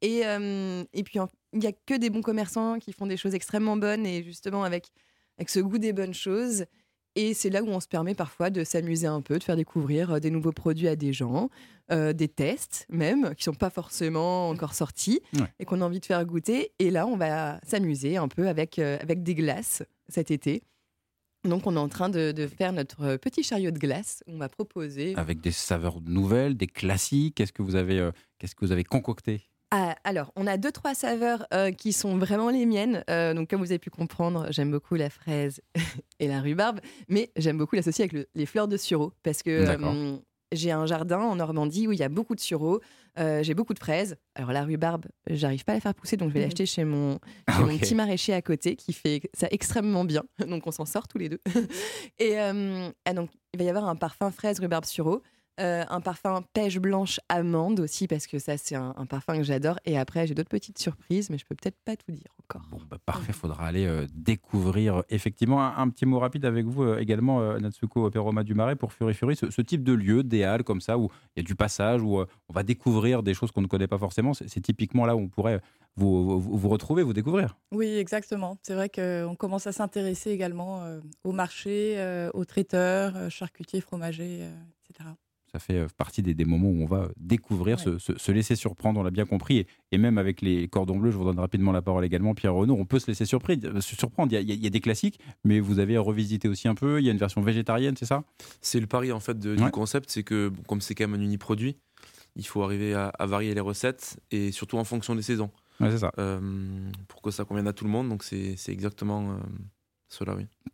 Et, 0.00 0.22
et 0.22 1.04
puis 1.04 1.20
il 1.52 1.58
n'y 1.60 1.66
a 1.68 1.72
que 1.86 1.94
des 1.94 2.10
bons 2.10 2.22
commerçants 2.22 2.80
qui 2.80 2.92
font 2.92 3.06
des 3.06 3.16
choses 3.16 3.36
extrêmement 3.36 3.76
bonnes 3.76 4.04
et 4.04 4.24
justement 4.24 4.64
avec 4.64 4.88
avec 5.38 5.50
ce 5.50 5.60
goût 5.60 5.78
des 5.78 5.92
bonnes 5.92 6.14
choses. 6.14 6.64
Et 7.14 7.34
c'est 7.34 7.50
là 7.50 7.62
où 7.62 7.68
on 7.68 7.80
se 7.80 7.88
permet 7.88 8.14
parfois 8.14 8.48
de 8.48 8.64
s'amuser 8.64 9.06
un 9.06 9.20
peu, 9.20 9.38
de 9.38 9.44
faire 9.44 9.56
découvrir 9.56 10.18
des 10.20 10.30
nouveaux 10.30 10.52
produits 10.52 10.88
à 10.88 10.96
des 10.96 11.12
gens, 11.12 11.50
euh, 11.90 12.14
des 12.14 12.28
tests 12.28 12.86
même, 12.88 13.34
qui 13.34 13.44
sont 13.44 13.52
pas 13.52 13.68
forcément 13.68 14.48
encore 14.48 14.72
sortis 14.72 15.20
ouais. 15.34 15.46
et 15.58 15.66
qu'on 15.66 15.82
a 15.82 15.84
envie 15.84 16.00
de 16.00 16.06
faire 16.06 16.24
goûter. 16.24 16.72
Et 16.78 16.90
là, 16.90 17.06
on 17.06 17.16
va 17.16 17.60
s'amuser 17.64 18.16
un 18.16 18.28
peu 18.28 18.48
avec, 18.48 18.78
euh, 18.78 18.96
avec 19.00 19.22
des 19.22 19.34
glaces 19.34 19.82
cet 20.08 20.30
été. 20.30 20.62
Donc, 21.44 21.66
on 21.66 21.74
est 21.74 21.80
en 21.80 21.88
train 21.88 22.08
de, 22.08 22.32
de, 22.32 22.46
faire 22.46 22.72
notre 22.72 23.16
petit 23.16 23.42
chariot 23.42 23.72
de 23.72 23.78
glace. 23.78 24.22
On 24.28 24.38
va 24.38 24.48
proposer. 24.48 25.14
Avec 25.16 25.40
des 25.40 25.50
saveurs 25.50 26.00
nouvelles, 26.00 26.56
des 26.56 26.68
classiques. 26.68 27.34
Qu'est-ce 27.34 27.52
que 27.52 27.62
vous 27.62 27.74
avez, 27.74 27.98
euh, 27.98 28.12
qu'est-ce 28.38 28.54
que 28.54 28.64
vous 28.64 28.72
avez 28.72 28.84
concocté? 28.84 29.42
Ah, 29.74 29.96
alors, 30.04 30.32
on 30.36 30.46
a 30.46 30.58
deux, 30.58 30.70
trois 30.70 30.94
saveurs 30.94 31.46
euh, 31.54 31.70
qui 31.70 31.94
sont 31.94 32.18
vraiment 32.18 32.50
les 32.50 32.66
miennes. 32.66 33.04
Euh, 33.08 33.32
donc, 33.32 33.48
comme 33.48 33.60
vous 33.60 33.72
avez 33.72 33.78
pu 33.78 33.88
comprendre, 33.88 34.46
j'aime 34.50 34.70
beaucoup 34.70 34.96
la 34.96 35.08
fraise 35.08 35.62
et 36.20 36.28
la 36.28 36.42
rhubarbe, 36.42 36.80
mais 37.08 37.30
j'aime 37.38 37.56
beaucoup 37.56 37.74
l'associer 37.74 38.02
avec 38.02 38.12
le, 38.12 38.28
les 38.34 38.44
fleurs 38.44 38.68
de 38.68 38.76
sureau 38.76 39.14
parce 39.22 39.42
que 39.42 39.48
euh, 39.50 40.16
j'ai 40.52 40.72
un 40.72 40.84
jardin 40.84 41.20
en 41.20 41.36
Normandie 41.36 41.88
où 41.88 41.92
il 41.92 41.98
y 41.98 42.02
a 42.02 42.10
beaucoup 42.10 42.34
de 42.34 42.40
sureau. 42.40 42.82
j'ai 43.16 43.54
beaucoup 43.54 43.72
de 43.72 43.78
fraises. 43.78 44.18
Alors, 44.34 44.52
la 44.52 44.62
rhubarbe, 44.64 45.06
j'arrive 45.26 45.64
pas 45.64 45.72
à 45.72 45.76
la 45.76 45.80
faire 45.80 45.94
pousser, 45.94 46.18
donc 46.18 46.28
je 46.28 46.34
vais 46.34 46.42
l'acheter 46.42 46.66
chez, 46.66 46.84
mon, 46.84 47.18
chez 47.48 47.62
okay. 47.62 47.72
mon, 47.72 47.78
petit 47.78 47.94
maraîcher 47.94 48.34
à 48.34 48.42
côté 48.42 48.76
qui 48.76 48.92
fait 48.92 49.22
ça 49.32 49.46
extrêmement 49.50 50.04
bien. 50.04 50.22
Donc, 50.46 50.66
on 50.66 50.70
s'en 50.70 50.84
sort 50.84 51.08
tous 51.08 51.16
les 51.16 51.30
deux. 51.30 51.40
et 52.18 52.38
ah, 52.38 53.14
donc, 53.14 53.30
il 53.54 53.58
va 53.58 53.64
y 53.64 53.70
avoir 53.70 53.88
un 53.88 53.96
parfum 53.96 54.30
fraise, 54.30 54.60
rhubarbe, 54.60 54.84
sureau. 54.84 55.22
Euh, 55.60 55.84
un 55.90 56.00
parfum 56.00 56.42
pêche 56.54 56.78
blanche 56.78 57.20
amande 57.28 57.80
aussi 57.80 58.08
parce 58.08 58.26
que 58.26 58.38
ça 58.38 58.56
c'est 58.56 58.74
un, 58.74 58.94
un, 58.96 59.04
parfum 59.04 59.36
que 59.36 59.42
j'adore 59.42 59.78
et 59.84 59.98
après 59.98 60.26
j'ai 60.26 60.32
d'autres 60.32 60.48
petites 60.48 60.78
surprises 60.78 61.28
mais 61.28 61.36
je 61.36 61.44
peux 61.44 61.54
peut-être 61.54 61.76
pas 61.84 61.94
tout 61.94 62.10
dire 62.10 62.34
encore. 62.42 62.62
Bon 62.70 62.80
bah 62.90 62.96
parfait, 63.04 63.34
faudra 63.34 63.66
aller 63.66 63.84
euh, 63.84 64.06
découvrir 64.14 65.02
effectivement 65.10 65.62
un, 65.62 65.76
un, 65.76 65.90
petit 65.90 66.06
mot 66.06 66.18
rapide 66.18 66.46
avec 66.46 66.64
vous 66.64 66.84
euh, 66.84 66.98
également 66.98 67.40
euh, 67.40 67.58
Natsuko 67.58 68.10
Peroma 68.10 68.44
du 68.44 68.54
Marais 68.54 68.76
pour 68.76 68.94
Fury 68.94 69.12
Fury 69.12 69.36
ce, 69.36 69.50
ce, 69.50 69.60
type 69.60 69.84
de 69.84 69.92
lieu, 69.92 70.22
des 70.22 70.42
halles 70.42 70.64
comme 70.64 70.80
ça 70.80 70.96
où 70.96 71.10
il 71.36 71.42
y 71.42 71.44
a 71.44 71.46
du 71.46 71.54
passage 71.54 72.02
où 72.02 72.20
euh, 72.20 72.26
on 72.48 72.52
va 72.52 72.62
découvrir 72.62 73.22
des 73.22 73.34
choses 73.34 73.50
qu'on 73.50 73.62
ne 73.62 73.66
connaît 73.66 73.86
pas 73.86 73.98
forcément, 73.98 74.34
c'est 74.34 74.60
typiquement 74.60 75.06
là 75.06 75.16
où 75.16 75.20
on 75.20 75.28
pourrait 75.28 75.60
vous, 75.96 76.40
vous, 76.40 76.58
vous, 76.58 76.68
retrouver, 76.68 77.02
vous 77.02 77.12
découvrir. 77.12 77.56
Oui, 77.70 77.96
exactement. 77.96 78.58
C'est 78.62 78.74
vrai 78.74 78.88
qu'on 78.88 79.36
commence 79.36 79.66
à 79.66 79.72
s'intéresser 79.72 80.30
également 80.30 80.82
euh, 80.82 81.00
au 81.24 81.32
marché, 81.32 81.94
euh, 81.98 82.30
aux 82.34 82.44
traiteurs, 82.44 83.30
charcutiers, 83.30 83.80
fromagers, 83.80 84.48
etc 84.88 85.10
ça 85.52 85.58
fait 85.58 85.86
partie 85.96 86.22
des, 86.22 86.32
des, 86.32 86.44
moments 86.46 86.68
où 86.68 86.82
on 86.82 86.86
va 86.86 87.10
découvrir, 87.18 87.76
ouais. 87.76 87.84
se, 87.84 87.98
se, 87.98 88.16
se, 88.16 88.32
laisser 88.32 88.56
surprendre, 88.56 89.00
on 89.00 89.02
l'a 89.02 89.10
bien 89.10 89.26
compris. 89.26 89.58
Et, 89.58 89.66
et, 89.92 89.98
même 89.98 90.16
avec 90.16 90.40
les 90.40 90.66
cordons 90.66 90.96
bleus, 90.96 91.10
je 91.10 91.18
vous 91.18 91.24
donne 91.24 91.38
rapidement 91.38 91.72
la 91.72 91.82
parole 91.82 92.04
également, 92.04 92.34
Pierre 92.34 92.54
Renaud, 92.54 92.74
on 92.78 92.86
peut 92.86 92.98
se 92.98 93.06
laisser 93.06 93.26
surprendre. 93.26 93.80
surprendre. 93.80 94.32
Il, 94.32 94.34
y 94.34 94.38
a, 94.38 94.40
il 94.40 94.62
y 94.62 94.66
a 94.66 94.70
des 94.70 94.80
classiques, 94.80 95.20
mais 95.44 95.60
vous 95.60 95.78
avez 95.78 95.98
revisité 95.98 96.48
aussi 96.48 96.68
un 96.68 96.74
peu. 96.74 97.00
Il 97.00 97.04
y 97.04 97.08
a 97.08 97.12
une 97.12 97.18
version 97.18 97.42
végétarienne, 97.42 97.96
c'est 97.98 98.06
ça? 98.06 98.24
C'est 98.62 98.80
le 98.80 98.86
pari 98.86 99.12
en 99.12 99.20
fait 99.20 99.38
de, 99.38 99.50
ouais. 99.50 99.64
du 99.64 99.70
concept, 99.70 100.10
c'est 100.10 100.22
que 100.22 100.48
bon, 100.48 100.62
comme 100.62 100.80
c'est 100.80 100.94
quand 100.94 101.06
même 101.06 101.20
un 101.20 101.24
uniproduit, 101.24 101.76
il 102.36 102.46
faut 102.46 102.62
arriver 102.62 102.94
à, 102.94 103.08
à, 103.08 103.26
varier 103.26 103.52
les 103.54 103.60
recettes 103.60 104.18
et 104.30 104.52
surtout 104.52 104.78
en 104.78 104.84
fonction 104.84 105.14
des 105.14 105.22
saisons. 105.22 105.50
Ouais, 105.80 105.90
c'est 105.90 105.98
ça. 105.98 106.12
Euh, 106.18 106.40
pour 107.08 107.20
que 107.20 107.30
ça 107.30 107.44
convienne 107.44 107.68
à 107.68 107.72
tout 107.72 107.84
le 107.84 107.90
monde, 107.90 108.08
donc 108.08 108.24
c'est 108.24 108.56
exactement. 108.68 109.32
Euh, 109.32 109.36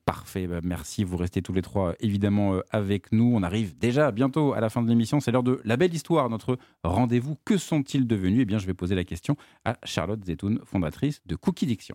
Parfait, 0.05 0.47
bah 0.47 0.61
merci. 0.63 1.05
Vous 1.05 1.17
restez 1.17 1.43
tous 1.43 1.53
les 1.53 1.63
trois 1.63 1.95
évidemment 2.01 2.55
euh, 2.55 2.61
avec 2.71 3.13
nous. 3.13 3.33
On 3.35 3.43
arrive 3.43 3.77
déjà 3.79 4.11
bientôt 4.11 4.53
à 4.53 4.61
la 4.61 4.71
fin 4.71 4.83
de 4.83 4.89
l'émission. 4.89 5.21
C'est 5.21 5.31
l'heure 5.31 5.43
de 5.43 5.61
la 5.65 5.77
belle 5.77 5.95
histoire, 5.95 6.29
notre 6.31 6.59
rendez-vous. 6.83 7.37
Que 7.45 7.57
sont-ils 7.57 8.07
devenus? 8.07 8.41
Eh 8.43 8.45
bien, 8.45 8.59
je 8.59 8.67
vais 8.67 8.75
poser 8.75 8.95
la 8.95 9.05
question 9.05 9.37
à 9.65 9.77
Charlotte 9.85 10.25
Zetoun, 10.25 10.61
fondatrice 10.65 11.21
de 11.27 11.37
Cookie 11.37 11.67
Diction. 11.67 11.95